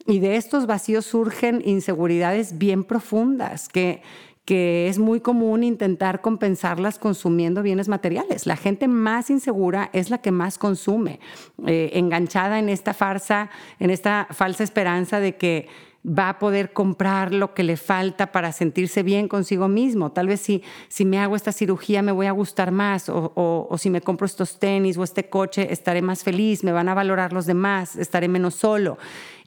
Y 0.06 0.20
de 0.20 0.36
estos 0.36 0.66
vacíos 0.66 1.06
surgen 1.06 1.62
inseguridades 1.64 2.58
bien 2.58 2.84
profundas 2.84 3.68
que 3.68 4.02
que 4.50 4.88
es 4.88 4.98
muy 4.98 5.20
común 5.20 5.62
intentar 5.62 6.22
compensarlas 6.22 6.98
consumiendo 6.98 7.62
bienes 7.62 7.86
materiales. 7.88 8.46
La 8.46 8.56
gente 8.56 8.88
más 8.88 9.30
insegura 9.30 9.90
es 9.92 10.10
la 10.10 10.18
que 10.18 10.32
más 10.32 10.58
consume, 10.58 11.20
eh, 11.66 11.90
enganchada 11.94 12.58
en 12.58 12.68
esta 12.68 12.92
farsa, 12.92 13.48
en 13.78 13.90
esta 13.90 14.26
falsa 14.32 14.64
esperanza 14.64 15.20
de 15.20 15.36
que 15.36 15.68
va 16.06 16.30
a 16.30 16.38
poder 16.38 16.72
comprar 16.72 17.34
lo 17.34 17.52
que 17.52 17.62
le 17.62 17.76
falta 17.76 18.32
para 18.32 18.52
sentirse 18.52 19.02
bien 19.02 19.28
consigo 19.28 19.68
mismo. 19.68 20.12
Tal 20.12 20.28
vez 20.28 20.40
si, 20.40 20.62
si 20.88 21.04
me 21.04 21.18
hago 21.18 21.36
esta 21.36 21.52
cirugía 21.52 22.00
me 22.00 22.12
voy 22.12 22.26
a 22.26 22.32
gustar 22.32 22.70
más 22.70 23.08
o, 23.10 23.32
o, 23.34 23.76
si 23.76 23.90
me 23.90 24.00
compro 24.00 24.24
estos 24.24 24.58
tenis 24.58 24.96
o 24.96 25.04
este 25.04 25.28
coche 25.28 25.72
estaré 25.72 26.00
más 26.00 26.24
feliz, 26.24 26.64
me 26.64 26.72
van 26.72 26.88
a 26.88 26.94
valorar 26.94 27.32
los 27.32 27.44
demás, 27.44 27.96
estaré 27.96 28.28
menos 28.28 28.54
solo. 28.54 28.96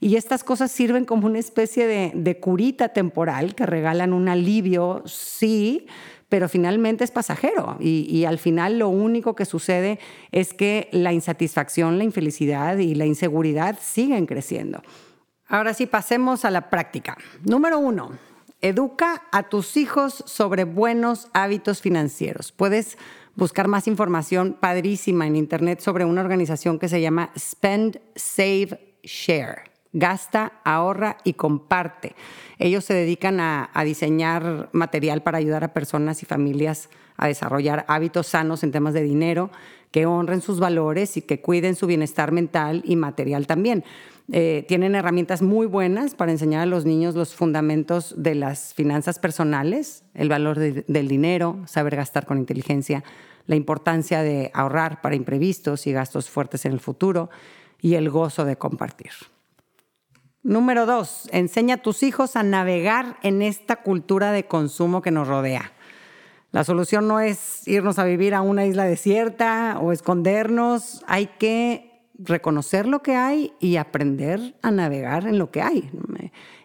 Y 0.00 0.14
estas 0.16 0.44
cosas 0.44 0.70
sirven 0.70 1.04
como 1.04 1.26
una 1.26 1.40
especie 1.40 1.86
de, 1.86 2.12
de 2.14 2.38
curita 2.38 2.90
temporal 2.90 3.54
que 3.54 3.66
regalan 3.66 4.12
un 4.12 4.28
alivio, 4.28 5.02
sí, 5.06 5.86
pero 6.28 6.48
finalmente 6.48 7.02
es 7.02 7.10
pasajero 7.10 7.76
y, 7.80 8.06
y, 8.08 8.24
al 8.24 8.38
final 8.38 8.78
lo 8.78 8.88
único 8.88 9.34
que 9.34 9.44
sucede 9.44 9.98
es 10.32 10.52
que 10.52 10.88
la 10.92 11.12
insatisfacción, 11.12 11.98
la 11.98 12.04
infelicidad 12.04 12.78
y 12.78 12.94
la 12.94 13.06
inseguridad 13.06 13.78
siguen 13.80 14.26
creciendo. 14.26 14.82
Ahora 15.48 15.74
sí, 15.74 15.86
pasemos 15.86 16.44
a 16.44 16.50
la 16.50 16.70
práctica. 16.70 17.16
Número 17.42 17.78
uno, 17.78 18.12
educa 18.60 19.22
a 19.30 19.44
tus 19.44 19.76
hijos 19.76 20.24
sobre 20.26 20.64
buenos 20.64 21.28
hábitos 21.34 21.82
financieros. 21.82 22.50
Puedes 22.50 22.96
buscar 23.36 23.68
más 23.68 23.86
información 23.86 24.56
padrísima 24.58 25.26
en 25.26 25.36
internet 25.36 25.80
sobre 25.80 26.04
una 26.04 26.22
organización 26.22 26.78
que 26.78 26.88
se 26.88 27.00
llama 27.00 27.30
Spend, 27.38 28.00
Save, 28.14 28.96
Share. 29.02 29.74
Gasta, 29.92 30.60
ahorra 30.64 31.18
y 31.22 31.34
comparte. 31.34 32.16
Ellos 32.58 32.84
se 32.84 32.94
dedican 32.94 33.38
a, 33.38 33.70
diseñar 33.84 34.70
material 34.72 35.22
para 35.22 35.38
ayudar 35.38 35.62
a 35.62 35.72
personas 35.72 36.22
y 36.22 36.26
familias 36.26 36.88
a 37.16 37.28
desarrollar 37.28 37.84
hábitos 37.86 38.26
sanos 38.26 38.64
en 38.64 38.72
temas 38.72 38.92
de 38.92 39.02
dinero, 39.02 39.50
que 39.92 40.06
honren 40.06 40.40
sus 40.40 40.58
valores 40.58 41.16
y 41.16 41.22
que 41.22 41.40
cuiden 41.40 41.76
su 41.76 41.86
bienestar 41.86 42.32
mental 42.32 42.82
y 42.84 42.96
material 42.96 43.46
también. 43.46 43.84
Eh, 44.32 44.64
tienen 44.66 44.94
herramientas 44.94 45.42
muy 45.42 45.66
buenas 45.66 46.14
para 46.14 46.32
enseñar 46.32 46.62
a 46.62 46.66
los 46.66 46.86
niños 46.86 47.14
los 47.14 47.34
fundamentos 47.34 48.14
de 48.16 48.34
las 48.34 48.72
finanzas 48.72 49.18
personales, 49.18 50.04
el 50.14 50.30
valor 50.30 50.58
del 50.58 51.08
dinero, 51.08 51.62
saber 51.66 51.96
gastar 51.96 52.24
con 52.24 52.38
inteligencia, 52.38 53.04
la 53.46 53.56
importancia 53.56 54.22
de 54.22 54.50
ahorrar 54.54 55.02
para 55.02 55.14
imprevistos 55.14 55.86
y 55.86 55.92
gastos 55.92 56.30
fuertes 56.30 56.64
en 56.64 56.72
el 56.72 56.80
futuro 56.80 57.28
y 57.80 57.96
el 57.96 58.08
gozo 58.08 58.46
de 58.46 58.56
compartir. 58.56 59.10
Número 60.42 60.86
dos, 60.86 61.28
enseña 61.30 61.76
a 61.76 61.82
tus 61.82 62.02
hijos 62.02 62.36
a 62.36 62.42
navegar 62.42 63.18
en 63.22 63.42
esta 63.42 63.76
cultura 63.76 64.32
de 64.32 64.46
consumo 64.46 65.02
que 65.02 65.10
nos 65.10 65.28
rodea. 65.28 65.72
La 66.50 66.64
solución 66.64 67.08
no 67.08 67.20
es 67.20 67.66
irnos 67.66 67.98
a 67.98 68.04
vivir 68.04 68.34
a 68.34 68.40
una 68.40 68.64
isla 68.64 68.84
desierta 68.84 69.78
o 69.80 69.92
escondernos, 69.92 71.02
hay 71.06 71.26
que 71.38 71.93
reconocer 72.18 72.86
lo 72.86 73.02
que 73.02 73.16
hay 73.16 73.52
y 73.60 73.76
aprender 73.76 74.54
a 74.62 74.70
navegar 74.70 75.26
en 75.26 75.38
lo 75.38 75.50
que 75.50 75.62
hay. 75.62 75.90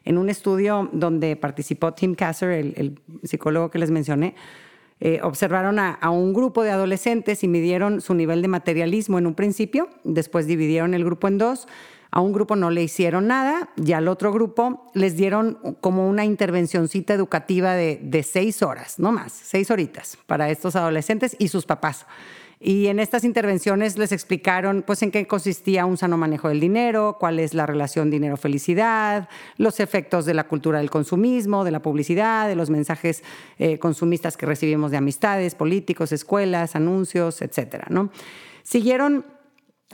En 0.06 0.18
un 0.18 0.30
estudio 0.30 0.90
donde 0.92 1.36
participó 1.36 1.94
Tim 1.94 2.16
Kasser, 2.16 2.52
el, 2.52 3.00
psicólogo 3.24 3.70
que 3.70 3.80
les 3.80 3.92
mencioné, 3.92 4.36
eh, 5.00 5.20
observaron 5.24 5.80
a, 5.80 5.98
un 6.10 6.34
grupo 6.34 6.64
de 6.64 6.72
adolescentes 6.72 7.44
y 7.44 7.48
midieron 7.48 8.02
su 8.02 8.14
nivel 8.14 8.42
de 8.42 8.48
materialismo 8.48 9.18
en 9.18 9.28
un 9.28 9.34
principio, 9.34 9.90
después 10.04 10.46
dividieron 10.46 10.94
el 10.94 11.06
grupo 11.06 11.28
en 11.28 11.38
dos 11.38 11.68
a 12.12 12.22
un 12.22 12.34
grupo 12.34 12.56
no 12.56 12.72
le 12.72 12.84
hicieron 12.84 13.28
nada 13.28 13.70
y 13.76 13.94
al 13.94 14.08
otro 14.08 14.34
grupo 14.34 14.88
les 14.94 15.16
dieron 15.16 15.78
como 15.80 16.10
una 16.10 16.26
intervencioncita 16.26 17.14
educativa 17.14 17.76
de, 17.76 18.24
seis 18.24 18.64
horas, 18.64 19.00
no 19.00 19.12
más, 19.12 19.32
seis 19.32 19.70
horitas 19.70 20.18
para 20.26 20.50
estos 20.50 20.76
adolescentes 20.76 21.36
y 21.40 21.50
sus 21.50 21.66
papás. 21.66 22.06
Y 22.62 22.88
en 22.88 23.00
estas 23.00 23.24
intervenciones 23.24 23.98
les 23.98 24.12
explicaron 24.12 24.84
pues 24.86 25.02
en 25.02 25.12
qué 25.12 25.26
consistía 25.26 25.86
un 25.86 25.96
sano 25.96 26.18
manejo 26.18 26.50
del 26.50 26.60
dinero, 26.60 27.16
cuál 27.18 27.40
es 27.40 27.54
la 27.54 27.66
relación 27.66 28.12
dinero-felicidad, 28.12 29.30
los 29.56 29.80
efectos 29.80 30.26
de 30.26 30.34
la 30.34 30.46
cultura 30.46 30.80
del 30.80 30.90
consumismo, 30.90 31.64
de 31.64 31.72
la 31.72 31.82
publicidad, 31.82 32.50
de 32.50 32.56
los 32.56 32.70
mensajes 32.70 33.24
eh, 33.60 33.80
consumistas 33.80 34.36
que 34.36 34.46
recibimos 34.46 34.92
de 34.92 34.98
amistades, 34.98 35.56
políticos, 35.56 36.12
escuelas, 36.12 36.76
anuncios, 36.76 37.42
etcétera, 37.42 37.88
¿no? 37.90 38.10
Siguieron 38.64 39.26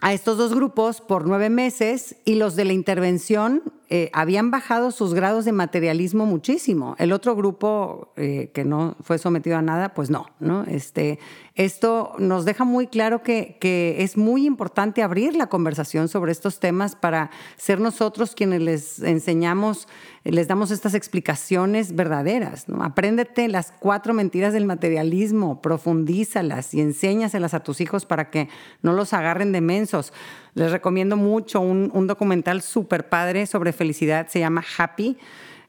a 0.01 0.13
estos 0.13 0.37
dos 0.37 0.53
grupos 0.55 1.01
por 1.01 1.27
nueve 1.27 1.51
meses 1.51 2.15
y 2.25 2.35
los 2.35 2.55
de 2.55 2.65
la 2.65 2.73
intervención 2.73 3.61
eh, 3.89 4.09
habían 4.13 4.49
bajado 4.49 4.89
sus 4.89 5.13
grados 5.13 5.45
de 5.45 5.51
materialismo 5.51 6.25
muchísimo. 6.25 6.95
El 6.97 7.11
otro 7.11 7.35
grupo 7.35 8.11
eh, 8.15 8.49
que 8.53 8.65
no 8.65 8.95
fue 9.01 9.19
sometido 9.19 9.57
a 9.57 9.61
nada, 9.61 9.93
pues 9.93 10.09
no, 10.09 10.27
¿no? 10.39 10.63
Este, 10.63 11.19
esto 11.53 12.13
nos 12.17 12.45
deja 12.45 12.63
muy 12.63 12.87
claro 12.87 13.21
que, 13.21 13.57
que, 13.59 13.97
es 13.99 14.17
muy 14.17 14.45
importante 14.45 15.03
abrir 15.03 15.35
la 15.35 15.47
conversación 15.47 16.07
sobre 16.07 16.31
estos 16.31 16.59
temas 16.59 16.95
para 16.95 17.29
ser 17.57 17.79
nosotros 17.79 18.33
quienes 18.33 18.61
les 18.61 19.03
enseñamos, 19.03 19.87
les 20.31 20.47
damos 20.47 20.71
estas 20.71 20.95
explicaciones 20.95 21.95
verdaderas. 21.95 22.67
¿no? 22.67 22.83
Apréndete 22.83 23.47
las 23.47 23.71
cuatro 23.71 24.13
mentiras 24.13 24.53
del 24.53 24.65
materialismo, 24.65 25.61
profundízalas 25.61 26.73
y 26.73 26.81
enséñaselas 26.81 27.53
a 27.53 27.61
tus 27.61 27.79
hijos 27.79 28.05
para 28.05 28.31
que 28.31 28.49
no 28.81 28.93
los 28.93 29.13
agarren 29.13 29.51
de 29.51 29.61
mensos. 29.61 30.13
Les 30.55 30.71
recomiendo 30.71 31.15
mucho 31.15 31.61
un, 31.61 32.07
documental 32.07 32.61
súper 32.61 33.07
padre 33.07 33.45
sobre 33.45 33.71
felicidad, 33.71 34.27
se 34.27 34.39
llama 34.39 34.63
Happy. 34.77 35.17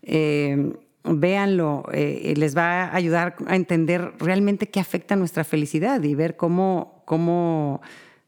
Eh, 0.03 0.73
véanlo, 1.05 1.85
eh, 1.93 2.35
les 2.37 2.57
va 2.57 2.85
a 2.85 2.97
ayudar 2.97 3.37
a 3.47 3.57
entender 3.57 4.13
realmente 4.19 4.69
qué 4.69 4.81
afecta 4.81 5.17
nuestra 5.17 5.45
felicidad 5.45 6.03
y 6.03 6.15
ver 6.15 6.37
cómo, 6.37 7.03
cómo 7.05 7.81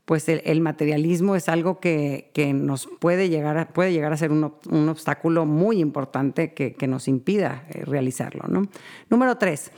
pues 0.09 0.27
el, 0.27 0.63
materialismo 0.63 1.37
es 1.37 1.51
algo 1.51 1.81
que, 1.81 2.31
nos 2.55 2.89
puede 2.99 3.29
llegar 3.29 3.59
a, 3.59 3.69
puede 3.69 3.93
llegar 3.93 4.11
a 4.11 4.17
ser 4.17 4.33
un, 4.33 4.89
obstáculo 4.89 5.45
muy 5.45 5.81
importante 5.81 6.55
que, 6.55 6.87
nos 6.89 7.09
impida 7.09 7.67
eh, 7.69 7.85
realizarlo. 7.85 8.45
¿no? 8.49 8.69
Número 9.11 9.37
tres, 9.37 9.71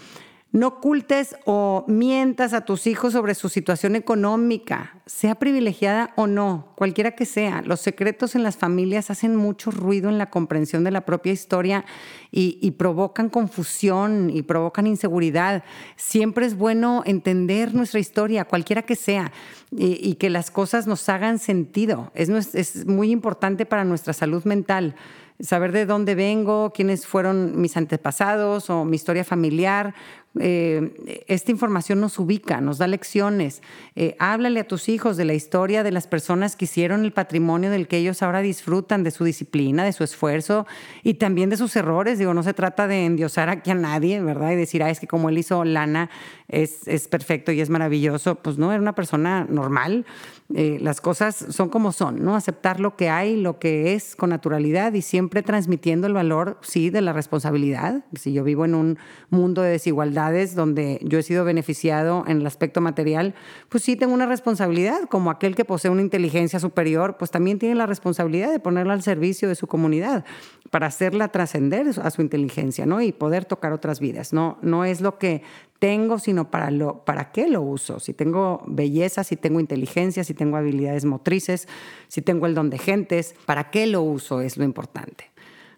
no 0.52 0.66
ocultes 0.66 1.36
o 1.44 1.84
mientas 1.86 2.54
a 2.54 2.62
tus 2.62 2.88
hijos 2.88 3.12
sobre 3.12 3.36
su 3.36 3.48
situación 3.48 3.94
económica, 3.94 5.00
sea 5.06 5.36
privilegiada 5.36 6.12
o 6.16 6.26
no, 6.26 6.72
cualquiera 6.74 7.12
que 7.12 7.24
sea. 7.24 7.62
Los 7.62 7.80
secretos 7.80 8.34
en 8.34 8.42
las 8.42 8.56
familias 8.56 9.10
hacen 9.10 9.36
mucho 9.36 9.70
ruido 9.70 10.08
en 10.08 10.18
la 10.18 10.30
comprensión 10.30 10.82
de 10.82 10.90
la 10.90 11.02
propia 11.02 11.32
historia 11.32 11.84
y, 12.32 12.70
provocan 12.72 13.28
confusión 13.28 14.30
y 14.30 14.42
provocan 14.42 14.86
inseguridad. 14.86 15.62
Siempre 15.96 16.46
es 16.46 16.56
bueno 16.56 17.02
entender 17.06 17.74
nuestra 17.74 18.00
historia, 18.00 18.44
cualquiera 18.44 18.82
que 18.82 18.96
sea, 18.96 19.32
y, 19.70 20.14
que 20.14 20.30
las 20.30 20.50
cosas 20.50 20.88
nos 20.88 21.08
hagan 21.08 21.38
sentido. 21.38 22.10
es 22.14 22.86
muy 22.86 23.12
importante 23.12 23.66
para 23.66 23.84
nuestra 23.84 24.12
salud 24.12 24.44
mental 24.44 24.96
saber 25.42 25.72
de 25.72 25.86
dónde 25.86 26.14
vengo, 26.14 26.72
quiénes 26.72 27.06
fueron 27.06 27.60
mis 27.60 27.76
antepasados 27.76 28.70
o 28.70 28.84
mi 28.84 28.96
historia 28.96 29.24
familiar, 29.24 29.94
eh, 30.38 31.25
esta 31.27 31.51
información 31.51 32.01
nos 32.01 32.19
ubica, 32.21 32.61
nos 32.61 32.79
da 32.79 32.87
lecciones. 32.87 33.62
Eh, 33.97 34.14
háblale 34.21 34.61
a 34.61 34.69
tus 34.69 34.88
hijos 34.88 35.16
de 35.16 35.25
la 35.25 35.35
historia 35.35 35.83
de 35.83 35.90
las 35.90 36.07
personas 36.07 36.55
que 36.55 36.66
hicieron 36.66 37.05
el 37.05 37.12
patrimonio 37.12 37.71
del 37.71 37.88
que 37.88 37.97
ellos 37.97 38.23
ahora 38.23 38.40
disfrutan, 38.40 39.03
de 39.03 39.11
su 39.11 39.25
disciplina, 39.25 39.83
de 39.83 39.93
su 39.93 40.05
esfuerzo 40.05 40.66
y 41.03 41.14
también 41.14 41.51
de 41.51 41.57
sus 41.57 41.75
errores. 41.75 42.19
Digo, 42.19 42.33
no 42.33 42.45
se 42.45 42.55
trata 42.55 42.87
de 42.87 43.07
endiosar 43.07 43.49
aquí 43.49 43.73
a 43.73 43.75
nadie, 43.75 44.21
¿verdad? 44.21 44.53
Y 44.53 44.57
decir, 44.57 44.85
ah, 44.85 44.90
es 44.90 45.01
que 45.01 45.09
como 45.09 45.29
él 45.31 45.38
hizo 45.38 45.64
lana 45.64 46.11
es, 46.47 46.87
es 46.87 47.09
perfecto 47.09 47.51
y 47.51 47.61
es 47.61 47.69
maravilloso. 47.69 48.37
Pues 48.37 48.57
no, 48.57 48.71
era 48.73 48.81
una 48.81 48.95
persona 48.95 49.47
normal. 49.49 50.07
Eh, 50.55 50.79
las 50.81 51.01
cosas 51.01 51.47
son 51.51 51.69
como 51.69 51.93
son, 51.93 52.25
¿no? 52.25 52.37
Aceptar 52.37 52.81
lo 52.81 52.97
que 52.97 53.09
hay, 53.09 53.37
lo 53.37 53.59
que 53.59 53.95
es 53.95 54.16
con 54.16 54.31
naturalidad 54.31 54.93
y 54.95 55.03
siempre 55.03 55.43
transmitiendo 55.43 56.07
el 56.07 56.12
valor, 56.12 56.59
sí, 56.62 56.90
de 56.90 57.01
la 57.01 57.12
responsabilidad. 57.12 58.05
Si 58.14 58.33
yo 58.33 58.43
vivo 58.43 58.64
en 58.64 58.75
un 58.75 58.99
mundo 59.29 59.62
de 59.62 59.71
desigualdad, 59.71 60.19
donde 60.54 61.00
yo 61.02 61.18
he 61.18 61.22
sido 61.22 61.44
beneficiado 61.44 62.24
en 62.26 62.40
el 62.40 62.46
aspecto 62.46 62.80
material, 62.80 63.35
pues 63.68 63.83
sí 63.83 63.96
tengo 63.96 64.12
una 64.12 64.26
responsabilidad, 64.26 65.09
como 65.09 65.30
aquel 65.30 65.56
que 65.56 65.64
posee 65.64 65.90
una 65.90 66.02
inteligencia 66.02 66.61
superior, 66.61 67.16
pues 67.16 67.30
también 67.30 67.59
tiene 67.59 67.74
la 67.74 67.87
responsabilidad 67.87 68.50
de 68.50 68.61
ponerla 68.61 68.92
al 68.92 69.02
servicio 69.02 69.48
de 69.48 69.54
su 69.54 69.66
comunidad 69.66 70.24
para 70.70 70.87
hacerla 70.87 71.28
trascender 71.28 71.87
a 72.02 72.11
su 72.11 72.20
inteligencia, 72.22 72.87
¿no? 72.87 73.00
Y 73.00 73.12
poder 73.12 73.44
tocar 73.44 73.72
otras 73.72 73.98
vidas. 73.98 74.33
No, 74.33 74.59
no 74.61 74.85
es 74.85 75.00
lo 75.00 75.18
que 75.18 75.42
tengo, 75.78 76.18
sino 76.18 76.50
para, 76.50 76.70
lo, 76.70 77.04
para 77.04 77.33
qué 77.33 77.48
lo 77.48 77.62
uso. 77.62 77.98
Si 77.98 78.12
tengo 78.12 78.62
belleza, 78.66 79.24
si 79.24 79.37
tengo 79.37 79.59
inteligencia, 79.59 80.22
si 80.22 80.35
tengo 80.35 80.59
habilidades 80.59 81.06
motrices, 81.06 81.66
si 82.09 82.20
tengo 82.20 82.46
el 82.46 82.54
don 82.54 82.68
de 82.68 82.78
gentes, 82.78 83.35
para 83.46 83.70
qué 83.70 83.87
lo 83.87 84.02
uso 84.02 84.42
es 84.42 84.59
lo 84.59 84.64
importante. 84.64 85.30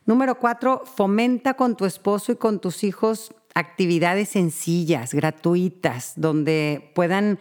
Número 0.04 0.34
cuatro, 0.34 0.82
fomenta 0.84 1.54
con 1.54 1.76
tu 1.76 1.84
esposo 1.84 2.32
y 2.32 2.36
con 2.36 2.60
tus 2.60 2.82
hijos 2.82 3.32
actividades 3.54 4.30
sencillas, 4.30 5.14
gratuitas, 5.14 6.14
donde 6.16 6.90
puedan 6.94 7.38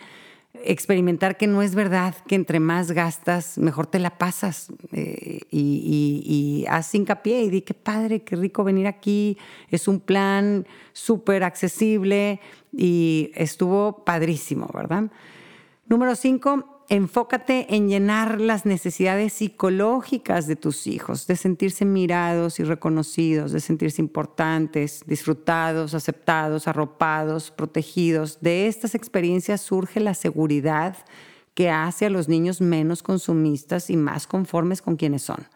experimentar 0.64 1.38
que 1.38 1.48
no 1.48 1.62
es 1.62 1.76
verdad 1.76 2.16
que 2.28 2.36
entre 2.36 2.60
más 2.60 2.92
gastas, 2.92 3.58
mejor 3.58 3.88
te 3.88 4.00
la 4.00 4.18
pasas. 4.18 4.72
Eh, 4.92 5.42
y, 5.50 6.24
y, 6.26 6.66
haz 6.68 6.94
hincapié 6.94 7.44
y 7.44 7.50
di 7.50 7.62
qué 7.62 7.74
padre, 7.74 8.24
qué 8.24 8.36
rico 8.36 8.64
venir 8.64 8.88
aquí. 8.88 9.38
Es 9.70 9.88
un 9.88 10.00
plan 10.00 10.68
súper 10.94 11.44
accesible 11.44 12.40
y 12.72 13.32
estuvo 13.36 14.04
padrísimo, 14.04 14.70
¿verdad? 14.74 15.12
Número 15.88 16.16
cinco, 16.16 16.71
enfócate 16.92 17.74
en 17.74 17.88
llenar 17.88 18.42
las 18.42 18.66
necesidades 18.66 19.32
psicológicas 19.32 20.46
de 20.46 20.58
tus 20.58 20.88
hijos, 20.88 21.26
de 21.26 21.38
sentirse 21.38 21.86
mirados 21.86 22.60
y 22.60 22.66
reconocidos, 22.66 23.54
de 23.54 23.62
sentirse 23.62 24.02
importantes, 24.02 25.02
disfrutados, 25.08 25.94
aceptados, 25.94 26.68
arropados, 26.68 27.50
protegidos. 27.50 28.40
De 28.42 28.68
estas 28.68 28.94
experiencias 28.94 29.62
surge 29.62 30.02
la 30.02 30.14
seguridad 30.14 30.98
que 31.54 31.70
hace 31.70 32.08
a 32.08 32.10
los 32.10 32.28
niños 32.28 32.60
menos 32.60 33.04
consumistas 33.04 33.90
y 33.90 33.96
más 33.96 34.28
conformes 34.28 34.82
con 34.82 34.98
quienes 34.98 35.22
son. 35.22 35.48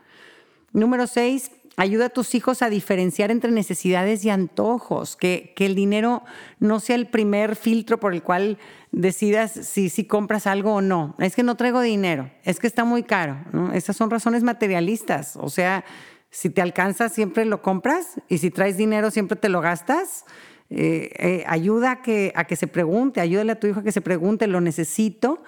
Número 0.71 1.05
seis, 1.05 1.51
ayuda 1.77 2.05
a 2.05 2.09
tus 2.09 2.35
hijos 2.35 2.61
a 2.61 2.69
diferenciar 2.69 3.31
entre 3.31 3.51
necesidades 3.51 4.23
y 4.25 4.29
antojos, 4.29 5.15
que, 5.15 5.53
que, 5.55 5.65
el 5.65 5.75
dinero 5.75 6.23
no 6.59 6.79
sea 6.79 6.95
el 6.95 7.07
primer 7.07 7.55
filtro 7.55 7.99
por 7.99 8.13
el 8.13 8.23
cual 8.23 8.57
decidas 8.91 9.51
si, 9.51 9.89
si 9.89 10.05
compras 10.05 10.47
algo 10.47 10.75
o 10.75 10.81
no. 10.81 11.15
Es 11.19 11.35
que 11.35 11.43
no 11.43 11.55
traigo 11.55 11.81
dinero, 11.81 12.31
es 12.43 12.59
que 12.59 12.67
está 12.67 12.85
muy 12.85 13.03
caro. 13.03 13.37
Esas 13.73 13.97
son 13.97 14.09
razones 14.09 14.43
materialistas. 14.43 15.35
O 15.35 15.49
sea, 15.49 15.83
si 16.29 16.49
te 16.49 16.61
alcanza, 16.61 17.09
siempre 17.09 17.45
lo 17.45 17.61
compras 17.61 18.21
y 18.29 18.39
si 18.39 18.51
traes 18.51 18.77
dinero, 18.77 19.11
siempre 19.11 19.37
te 19.37 19.49
lo 19.49 19.61
gastas. 19.61 20.25
Eh, 20.69 21.11
eh, 21.19 21.43
ayuda 21.47 21.91
a 21.91 22.01
que, 22.01 22.33
a 22.35 22.45
que 22.45 22.55
se 22.55 22.67
pregunte, 22.67 23.21
ayúdale 23.21 23.51
a 23.51 23.59
tu 23.59 23.67
hijo 23.67 23.81
a 23.81 23.83
que 23.83 23.91
se 23.91 24.01
pregunte, 24.01 24.47
lo 24.47 24.61
necesito, 24.61 25.43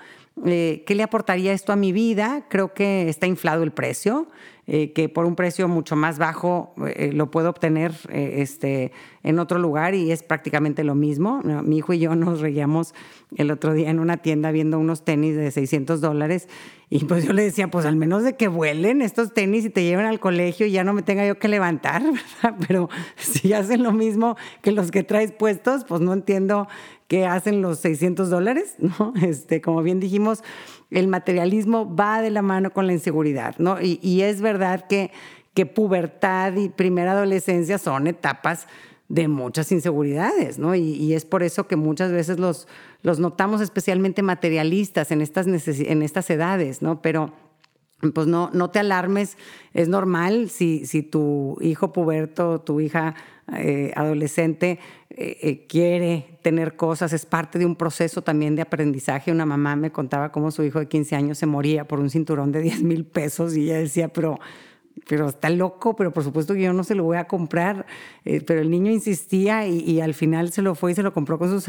eh, 0.45 0.83
¿qué 0.85 0.93
le 0.93 1.03
aportaría 1.03 1.53
esto 1.53 1.73
a 1.73 1.75
mi 1.75 1.91
vida? 1.91 2.45
Creo 2.49 2.73
que 2.73 3.09
está 3.09 3.25
inflado 3.25 3.63
el 3.63 3.71
precio. 3.71 4.27
Eh, 4.69 4.91
que 4.91 5.07
por 5.07 5.25
un 5.25 5.37
precio 5.37 5.69
mucho 5.69 5.95
más 5.95 6.19
bajo 6.19 6.73
eh, 6.87 7.13
lo 7.13 7.31
puedo 7.31 7.49
obtener 7.49 7.93
eh, 8.09 8.39
este, 8.39 8.91
en 9.23 9.39
otro 9.39 9.59
lugar 9.59 9.95
y 9.95 10.11
es 10.11 10.23
prácticamente 10.23 10.83
lo 10.83 10.93
mismo. 10.93 11.41
Mi 11.63 11.77
hijo 11.77 11.93
y 11.93 11.99
yo 11.99 12.13
nos 12.15 12.41
reíamos 12.41 12.93
el 13.37 13.49
otro 13.51 13.73
día 13.73 13.89
en 13.89 13.99
una 13.99 14.17
tienda 14.17 14.51
viendo 14.51 14.77
unos 14.77 15.05
tenis 15.05 15.37
de 15.37 15.51
600 15.51 16.01
dólares 16.01 16.49
y 16.89 17.05
pues 17.05 17.25
yo 17.25 17.31
le 17.33 17.43
decía, 17.43 17.69
pues 17.69 17.85
al 17.85 17.95
menos 17.95 18.23
de 18.23 18.35
que 18.35 18.49
vuelen 18.49 19.01
estos 19.01 19.33
tenis 19.33 19.63
y 19.65 19.69
te 19.69 19.83
lleven 19.83 20.05
al 20.05 20.19
colegio 20.19 20.65
y 20.65 20.71
ya 20.71 20.83
no 20.83 20.93
me 20.93 21.01
tenga 21.01 21.25
yo 21.25 21.37
que 21.37 21.47
levantar, 21.47 22.01
pero 22.67 22.89
si 23.15 23.53
hacen 23.53 23.83
lo 23.83 23.93
mismo 23.93 24.35
que 24.61 24.73
los 24.73 24.91
que 24.91 25.03
traes 25.03 25.31
puestos, 25.31 25.85
pues 25.85 26.01
no 26.01 26.11
entiendo 26.11 26.67
qué 27.07 27.25
hacen 27.25 27.61
los 27.61 27.79
600 27.79 28.29
dólares, 28.29 28.75
¿no? 28.79 29.13
Este, 29.21 29.61
como 29.61 29.81
bien 29.81 29.99
dijimos, 29.99 30.43
el 30.91 31.07
materialismo 31.07 31.93
va 31.93 32.21
de 32.21 32.29
la 32.29 32.41
mano 32.41 32.71
con 32.71 32.87
la 32.87 32.93
inseguridad, 32.93 33.55
¿no? 33.57 33.77
Y, 33.81 34.21
es 34.21 34.41
verdad 34.41 34.85
que, 34.87 35.11
que 35.53 35.65
pubertad 35.65 36.53
y 36.55 36.69
primera 36.69 37.11
adolescencia 37.11 37.77
son 37.77 38.07
etapas 38.07 38.67
de 39.09 39.27
muchas 39.27 39.71
inseguridades, 39.71 40.59
¿no? 40.59 40.75
Y, 40.75 41.13
es 41.13 41.25
por 41.25 41.43
eso 41.43 41.67
que 41.67 41.75
muchas 41.75 42.11
veces 42.11 42.39
los, 42.39 42.67
los 43.01 43.19
notamos 43.19 43.61
especialmente 43.61 44.21
materialistas 44.21 45.11
en 45.11 45.21
estas, 45.21 45.47
en 45.47 46.01
estas 46.01 46.29
edades, 46.29 46.81
¿no? 46.81 47.01
Pero 47.01 47.33
pues 48.13 48.27
no, 48.27 48.51
no 48.53 48.69
te 48.69 48.79
alarmes, 48.79 49.37
es 49.73 49.87
normal 49.87 50.49
si, 50.49 50.85
si 50.85 51.01
tu 51.01 51.57
hijo 51.61 51.93
puberto, 51.93 52.61
tu 52.61 52.79
hija 52.79 53.15
eh, 53.53 53.93
adolescente 53.95 54.77
eh, 55.09 55.37
eh, 55.41 55.65
quiere 55.67 56.37
tener 56.41 56.75
cosas, 56.75 57.13
es 57.13 57.25
parte 57.25 57.57
de 57.57 57.65
un 57.65 57.77
proceso 57.77 58.21
también 58.21 58.57
de 58.57 58.61
aprendizaje. 58.61 59.31
Una 59.31 59.45
mamá 59.45 59.77
me 59.77 59.91
contaba 59.91 60.33
cómo 60.33 60.51
su 60.51 60.63
hijo 60.63 60.79
de 60.79 60.87
15 60.87 61.15
años 61.15 61.37
se 61.37 61.45
moría 61.45 61.87
por 61.87 61.99
un 61.99 62.09
cinturón 62.09 62.51
de 62.51 62.61
10 62.61 62.83
mil 62.83 63.05
pesos 63.05 63.55
y 63.55 63.63
ella 63.63 63.79
decía, 63.79 64.09
pero 64.09 64.37
pero 65.07 65.29
está 65.29 65.49
loco, 65.49 65.95
pero 65.95 66.11
por 66.11 66.23
supuesto 66.23 66.53
que 66.53 66.61
yo 66.61 66.73
no 66.73 66.83
se 66.83 66.95
lo 66.95 67.03
voy 67.03 67.17
a 67.17 67.25
comprar. 67.25 67.85
Pero 68.23 68.59
el 68.59 68.69
niño 68.69 68.91
insistía 68.91 69.67
y, 69.67 70.01
al 70.01 70.13
final 70.13 70.51
se 70.51 70.61
lo 70.61 70.75
fue 70.75 70.91
y 70.91 70.95
se 70.95 71.03
lo 71.03 71.13
compró 71.13 71.37
con 71.37 71.49
sus, 71.49 71.67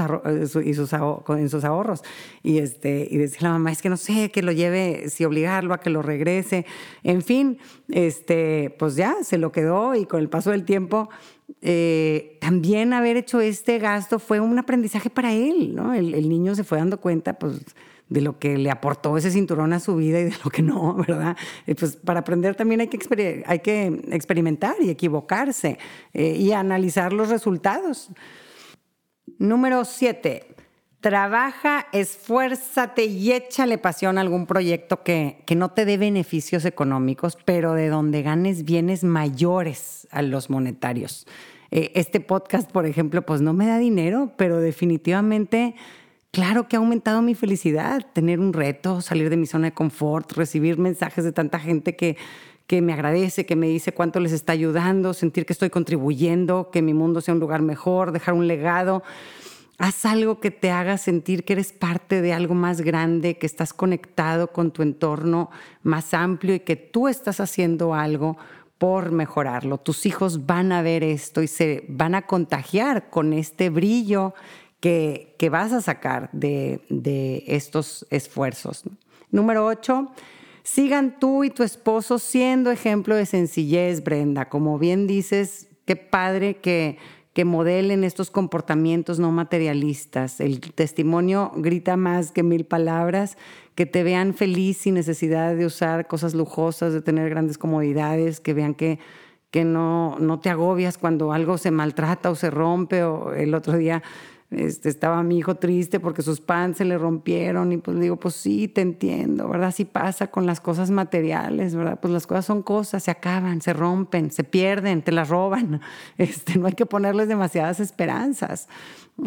y 0.64 0.74
sus 0.74 0.92
en 0.92 1.48
sus 1.48 1.64
ahorros. 1.64 2.02
Y, 2.42 2.58
este, 2.58 3.06
y 3.08 3.18
decía 3.18 3.40
la 3.42 3.50
mamá, 3.50 3.70
es 3.70 3.82
que 3.82 3.90
no 3.90 3.96
sé, 3.96 4.30
que 4.30 4.42
lo 4.42 4.50
lleve, 4.50 5.10
si 5.10 5.24
obligarlo 5.24 5.74
a 5.74 5.80
que 5.80 5.90
lo 5.90 6.02
regrese. 6.02 6.64
En 7.02 7.22
fin, 7.22 7.58
este, 7.90 8.74
pues 8.78 8.96
ya 8.96 9.16
se 9.22 9.38
lo 9.38 9.52
quedó 9.52 9.94
y 9.94 10.06
con 10.06 10.20
el 10.20 10.28
paso 10.28 10.50
del 10.50 10.64
tiempo 10.64 11.10
eh, 11.60 12.38
también 12.40 12.92
haber 12.92 13.16
hecho 13.16 13.40
este 13.40 13.78
gasto 13.78 14.18
fue 14.18 14.40
un 14.40 14.58
aprendizaje 14.58 15.10
para 15.10 15.32
él, 15.32 15.74
¿no? 15.74 15.94
El, 15.94 16.28
niño 16.28 16.54
se 16.54 16.64
fue 16.64 16.78
dando 16.78 17.00
cuenta, 17.00 17.38
pues 17.38 17.60
de 18.08 18.20
lo 18.20 18.38
que 18.38 18.56
le 18.56 18.70
aportó 18.70 19.18
ese 19.18 19.30
cinturón 19.30 19.72
a 19.72 19.80
su 19.80 19.96
vida 19.96 20.20
y 20.20 20.24
de 20.24 20.34
lo 20.42 20.50
que 20.50 20.62
no, 20.62 20.94
¿verdad? 21.08 21.36
pues 21.78 21.96
para 21.96 22.20
aprender 22.20 22.54
también 22.54 22.80
hay 22.80 22.88
que, 22.88 23.44
hay 23.46 23.58
que 23.58 23.86
experimentar 24.10 24.76
y 24.80 24.88
equivocarse 24.88 25.78
eh, 26.14 26.36
y 26.36 26.52
analizar 26.52 27.12
los 27.12 27.28
resultados. 27.28 28.10
Número 29.38 29.84
siete, 29.84 30.54
trabaja, 31.00 31.86
esfuérzate 31.92 33.04
y 33.06 33.32
échale 33.32 33.78
pasión 33.78 34.18
a 34.18 34.20
algún 34.20 34.46
proyecto 34.46 35.02
que, 35.02 35.42
que 35.46 35.54
no 35.54 35.70
te 35.70 35.84
dé 35.84 35.96
beneficios 35.96 36.64
económicos, 36.64 37.38
pero 37.44 37.74
de 37.74 37.88
donde 37.88 38.22
ganes 38.22 38.64
bienes 38.64 39.04
mayores 39.04 40.08
a 40.10 40.22
los 40.22 40.50
monetarios. 40.50 41.26
Eh, 41.70 41.92
este 41.94 42.20
podcast, 42.20 42.70
por 42.70 42.86
ejemplo, 42.86 43.22
pues 43.22 43.40
no 43.40 43.52
me 43.52 43.66
da 43.66 43.78
dinero, 43.78 44.32
pero 44.36 44.58
definitivamente 44.60 45.74
Claro 46.30 46.68
que 46.68 46.76
ha 46.76 46.78
aumentado 46.78 47.22
mi 47.22 47.34
felicidad, 47.34 48.04
tener 48.12 48.38
un 48.38 48.52
reto, 48.52 49.00
salir 49.00 49.30
de 49.30 49.38
mi 49.38 49.46
zona 49.46 49.68
de 49.68 49.74
confort, 49.74 50.30
recibir 50.32 50.78
mensajes 50.78 51.24
de 51.24 51.32
tanta 51.32 51.58
gente 51.58 51.96
que, 51.96 52.18
que 52.66 52.82
me 52.82 52.92
agradece, 52.92 53.46
que 53.46 53.56
me 53.56 53.66
dice 53.66 53.92
cuánto 53.92 54.20
les 54.20 54.32
está 54.32 54.52
ayudando, 54.52 55.14
sentir 55.14 55.46
que 55.46 55.54
estoy 55.54 55.70
contribuyendo, 55.70 56.70
que 56.70 56.82
mi 56.82 56.92
mundo 56.92 57.22
sea 57.22 57.32
un 57.32 57.40
lugar 57.40 57.62
mejor, 57.62 58.12
dejar 58.12 58.34
un 58.34 58.46
legado. 58.46 59.02
Haz 59.78 60.04
algo 60.06 60.40
que 60.40 60.50
te 60.50 60.72
haga 60.72 60.98
sentir 60.98 61.44
que 61.44 61.52
eres 61.52 61.72
parte 61.72 62.20
de 62.20 62.32
algo 62.32 62.54
más 62.54 62.80
grande, 62.80 63.38
que 63.38 63.46
estás 63.46 63.72
conectado 63.72 64.48
con 64.48 64.72
tu 64.72 64.82
entorno 64.82 65.50
más 65.84 66.14
amplio 66.14 66.56
y 66.56 66.60
que 66.60 66.74
tú 66.74 67.06
estás 67.06 67.38
haciendo 67.38 67.94
algo 67.94 68.36
por 68.78 69.12
mejorarlo. 69.12 69.78
Tus 69.78 70.04
hijos 70.04 70.46
van 70.46 70.72
a 70.72 70.82
ver 70.82 71.04
esto 71.04 71.42
y 71.42 71.46
se 71.46 71.84
van 71.88 72.16
a 72.16 72.22
contagiar 72.22 73.08
con 73.08 73.32
este 73.32 73.70
brillo 73.70 74.34
que, 74.80 75.36
vas 75.50 75.72
a 75.72 75.80
sacar 75.80 76.28
de, 76.32 77.44
estos 77.46 78.04
esfuerzos. 78.10 78.82
Número 79.30 79.64
ocho, 79.64 80.10
sigan 80.64 81.20
tú 81.20 81.44
y 81.44 81.50
tu 81.50 81.62
esposo 81.62 82.18
siendo 82.18 82.72
ejemplo 82.72 83.14
de 83.14 83.26
sencillez, 83.26 84.02
Brenda. 84.02 84.48
Como 84.48 84.76
bien 84.78 85.06
dices, 85.06 85.68
qué 85.84 85.94
padre 85.94 86.56
que, 86.56 86.98
que 87.38 87.44
modelen 87.44 88.02
estos 88.02 88.32
comportamientos 88.32 89.20
no 89.20 89.30
materialistas. 89.30 90.40
El 90.40 90.58
testimonio 90.58 91.52
grita 91.54 91.96
más 91.96 92.32
que 92.32 92.42
mil 92.42 92.64
palabras, 92.64 93.38
que 93.76 93.86
te 93.86 94.02
vean 94.02 94.34
feliz 94.34 94.78
sin 94.78 94.94
necesidad 94.94 95.54
de 95.54 95.64
usar 95.64 96.08
cosas 96.08 96.34
lujosas, 96.34 96.92
de 96.92 97.00
tener 97.00 97.30
grandes 97.30 97.56
comodidades, 97.56 98.40
que 98.40 98.54
vean 98.54 98.74
que, 98.74 98.98
que 99.52 99.64
no, 99.64 100.18
no 100.18 100.40
te 100.40 100.50
agobias 100.50 100.98
cuando 100.98 101.32
algo 101.32 101.58
se 101.58 101.70
maltrata 101.70 102.28
o 102.28 102.34
se 102.34 102.50
rompe. 102.50 103.04
O 103.04 103.32
el 103.32 103.54
otro 103.54 103.78
día 103.78 104.02
este, 104.50 104.88
estaba 104.88 105.22
mi 105.22 105.38
hijo 105.38 105.56
triste 105.56 106.00
porque 106.00 106.22
sus 106.22 106.40
pants 106.40 106.78
se 106.78 106.86
le 106.86 106.96
rompieron 106.96 107.70
y 107.72 107.76
pues 107.76 107.96
le 107.96 108.04
digo, 108.04 108.16
pues 108.16 108.34
sí, 108.34 108.66
te 108.66 108.80
entiendo, 108.80 109.46
¿verdad? 109.46 109.68
Así 109.68 109.84
pasa 109.84 110.28
con 110.28 110.46
las 110.46 110.60
cosas 110.60 110.90
materiales, 110.90 111.74
¿verdad? 111.74 111.98
Pues 112.00 112.14
las 112.14 112.26
cosas 112.26 112.46
son 112.46 112.62
cosas, 112.62 113.02
se 113.02 113.10
acaban, 113.10 113.60
se 113.60 113.74
rompen, 113.74 114.30
se 114.30 114.44
pierden, 114.44 115.02
te 115.02 115.12
las 115.12 115.28
roban. 115.28 115.80
Este, 116.18 116.58
no 116.58 116.66
hay 116.66 116.72
que 116.72 116.86
ponerles 116.86 117.28
demasiadas 117.28 117.80
esperanzas. 117.80 118.68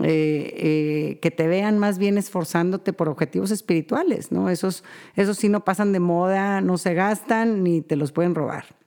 Eh, 0.04 0.54
eh, 0.56 1.20
que 1.22 1.32
te 1.32 1.48
vean 1.48 1.78
más 1.78 1.98
bien 1.98 2.18
esforzándote 2.18 2.94
por 2.94 3.10
objetivos 3.10 3.52
espirituales, 3.52 4.32
¿no? 4.32 4.50
Esos, 4.50 4.86
esos 5.16 5.38
sí 5.38 5.50
no 5.50 5.66
pasan 5.66 5.92
de 5.92 6.00
moda, 6.00 6.62
no 6.62 6.78
se 6.78 6.94
gastan 6.94 7.62
ni 7.64 7.82
te 7.82 7.98
los 7.98 8.14
pueden 8.14 8.34
robar. 8.34 8.81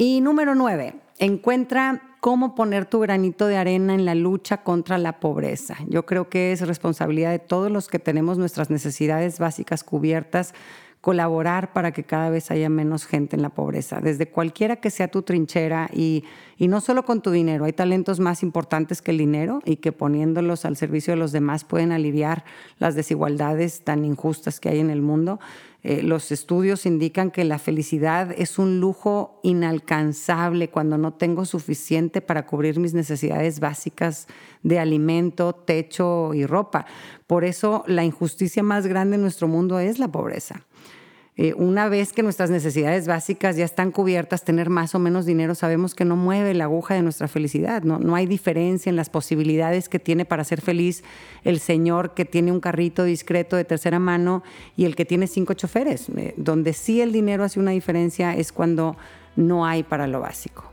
Y 0.00 0.20
número 0.20 0.54
nueve, 0.54 0.94
encuentra 1.18 2.14
cómo 2.20 2.54
poner 2.54 2.86
tu 2.86 3.00
granito 3.00 3.48
de 3.48 3.56
arena 3.56 3.96
en 3.96 4.04
la 4.04 4.14
lucha 4.14 4.58
contra 4.58 4.96
la 4.96 5.18
pobreza. 5.18 5.76
Yo 5.88 6.06
creo 6.06 6.28
que 6.28 6.52
es 6.52 6.60
responsabilidad 6.60 7.32
de 7.32 7.40
todos 7.40 7.68
los 7.68 7.88
que 7.88 7.98
tenemos 7.98 8.38
nuestras 8.38 8.70
necesidades 8.70 9.40
básicas 9.40 9.82
cubiertas 9.82 10.54
colaborar 11.00 11.72
para 11.72 11.92
que 11.92 12.04
cada 12.04 12.30
vez 12.30 12.52
haya 12.52 12.68
menos 12.68 13.06
gente 13.06 13.34
en 13.34 13.42
la 13.42 13.50
pobreza, 13.50 14.00
desde 14.00 14.28
cualquiera 14.28 14.76
que 14.76 14.90
sea 14.90 15.08
tu 15.08 15.22
trinchera 15.22 15.88
y, 15.92 16.24
y, 16.56 16.68
no 16.68 16.80
solo 16.80 17.04
con 17.04 17.20
tu 17.20 17.30
dinero, 17.30 17.64
hay 17.64 17.72
talentos 17.72 18.18
más 18.20 18.42
importantes 18.42 19.00
que 19.00 19.12
el 19.12 19.18
dinero 19.18 19.60
y 19.64 19.76
que 19.76 19.92
poniéndolos 19.92 20.64
al 20.64 20.76
servicio 20.76 21.12
de 21.12 21.18
los 21.18 21.32
demás 21.32 21.64
pueden 21.64 21.92
aliviar 21.92 22.44
las 22.78 22.94
desigualdades 22.94 23.82
tan 23.82 24.04
injustas 24.04 24.60
que 24.60 24.68
hay 24.68 24.80
en 24.80 24.90
el 24.90 25.02
mundo. 25.02 25.38
Eh, 25.84 26.02
los 26.02 26.32
estudios 26.32 26.86
indican 26.86 27.30
que 27.30 27.44
la 27.44 27.58
felicidad 27.58 28.34
es 28.36 28.58
un 28.58 28.80
lujo 28.80 29.40
inalcanzable 29.44 30.70
cuando 30.70 30.98
no 30.98 31.14
tengo 31.14 31.44
suficiente 31.44 32.20
para 32.20 32.46
cubrir 32.46 32.80
mis 32.80 32.94
necesidades 32.94 33.60
básicas 33.60 34.26
de 34.62 34.80
alimento, 34.80 35.54
techo 35.54 36.34
y 36.34 36.46
ropa. 36.46 36.86
Por 37.26 37.44
eso 37.44 37.84
la 37.86 38.04
injusticia 38.04 38.62
más 38.62 38.86
grande 38.86 39.16
en 39.16 39.22
nuestro 39.22 39.46
mundo 39.46 39.78
es 39.78 39.98
la 39.98 40.08
pobreza. 40.08 40.66
Eh, 41.40 41.54
una 41.56 41.88
vez 41.88 42.12
que 42.12 42.24
nuestras 42.24 42.50
necesidades 42.50 43.06
básicas 43.06 43.56
ya 43.56 43.64
están 43.64 43.92
cubiertas, 43.92 44.42
tener 44.42 44.70
más 44.70 44.96
o 44.96 44.98
menos 44.98 45.24
dinero 45.24 45.54
sabemos 45.54 45.94
que 45.94 46.04
no 46.04 46.16
mueve 46.16 46.52
la 46.52 46.64
aguja 46.64 46.94
de 46.94 47.02
nuestra 47.02 47.28
felicidad. 47.28 47.84
No, 47.84 48.16
hay 48.16 48.26
diferencia 48.26 48.90
en 48.90 48.96
las 48.96 49.08
posibilidades 49.08 49.88
que 49.88 50.00
tiene 50.00 50.24
para 50.24 50.42
ser 50.42 50.60
feliz 50.60 51.04
el 51.44 51.60
señor 51.60 52.12
que 52.12 52.24
tiene 52.24 52.50
un 52.50 52.58
carrito 52.58 53.04
discreto 53.04 53.54
de 53.54 53.64
tercera 53.64 54.00
mano 54.00 54.42
y 54.76 54.84
el 54.84 54.96
que 54.96 55.04
tiene 55.04 55.28
cinco 55.28 55.54
choferes. 55.54 56.08
Eh, 56.16 56.34
donde 56.36 56.72
sí 56.72 57.00
el 57.00 57.12
dinero 57.12 57.44
hace 57.44 57.60
una 57.60 57.70
diferencia 57.70 58.34
es 58.34 58.50
cuando 58.50 58.96
no 59.36 59.64
hay 59.64 59.84
para 59.84 60.08
lo 60.08 60.18
básico. 60.18 60.64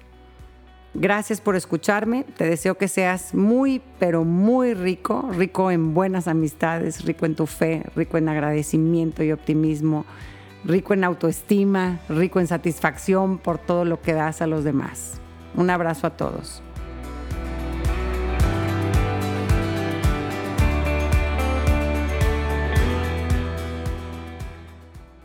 Gracias 0.96 1.42
por 1.42 1.56
escucharme. 1.56 2.24
Te 2.38 2.46
deseo 2.46 2.76
que 2.76 2.88
seas 2.88 3.36
muy, 3.36 3.84
pero 4.00 4.24
muy 4.24 4.74
rico, 4.74 5.30
rico 5.32 5.70
en 5.70 5.94
buenas 5.94 6.28
amistades, 6.28 7.06
rico 7.06 7.28
en 7.28 7.36
tu 7.36 7.46
fe, 7.46 7.84
rico 7.96 8.18
en 8.18 8.30
agradecimiento 8.30 9.24
y 9.24 9.32
optimismo 9.32 10.08
rico 10.66 10.94
en 10.96 11.04
autoestima, 11.04 12.00
rico 12.10 12.40
en 12.40 12.48
satisfacción 12.48 13.38
por 13.38 13.60
todo 13.60 13.86
lo 13.86 14.02
que 14.02 14.14
das 14.14 14.42
a 14.42 14.48
los 14.48 14.64
demás. 14.64 15.20
Un 15.56 15.70
abrazo 15.70 16.08
a 16.08 16.10
todos. 16.12 16.62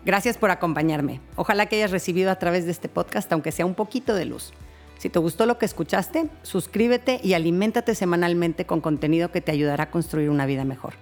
Gracias 0.05 0.37
por 0.37 0.51
acompañarme. 0.51 1.21
Ojalá 1.37 1.67
que 1.67 1.77
hayas 1.77 1.91
recibido 1.91 2.31
a 2.31 2.37
través 2.37 2.65
de 2.65 2.73
este 2.73 2.89
podcast, 2.89 3.33
aunque 3.33 3.53
sea 3.53 3.67
un 3.67 3.75
poquito 3.75 4.15
de 4.15 4.25
luz. 4.25 4.53
Si 4.99 5.09
te 5.09 5.19
gustó 5.19 5.47
lo 5.47 5.57
que 5.57 5.67
escuchaste, 5.67 6.29
suscríbete 6.43 7.21
y 7.23 7.33
aliméntate 7.33 7.95
semanalmente 7.95 8.67
con 8.67 8.81
contenido 8.81 9.31
que 9.31 9.41
te 9.41 9.53
ayudará 9.53 9.85
a 9.85 9.91
construir 9.91 10.29
una 10.29 10.47
vida 10.47 10.65
mejor. 10.65 10.95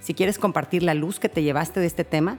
Si 0.00 0.14
quieres 0.14 0.38
compartir 0.38 0.82
la 0.82 0.94
luz 0.94 1.20
que 1.20 1.28
te 1.28 1.42
llevaste 1.42 1.80
de 1.80 1.86
este 1.86 2.04
tema, 2.04 2.38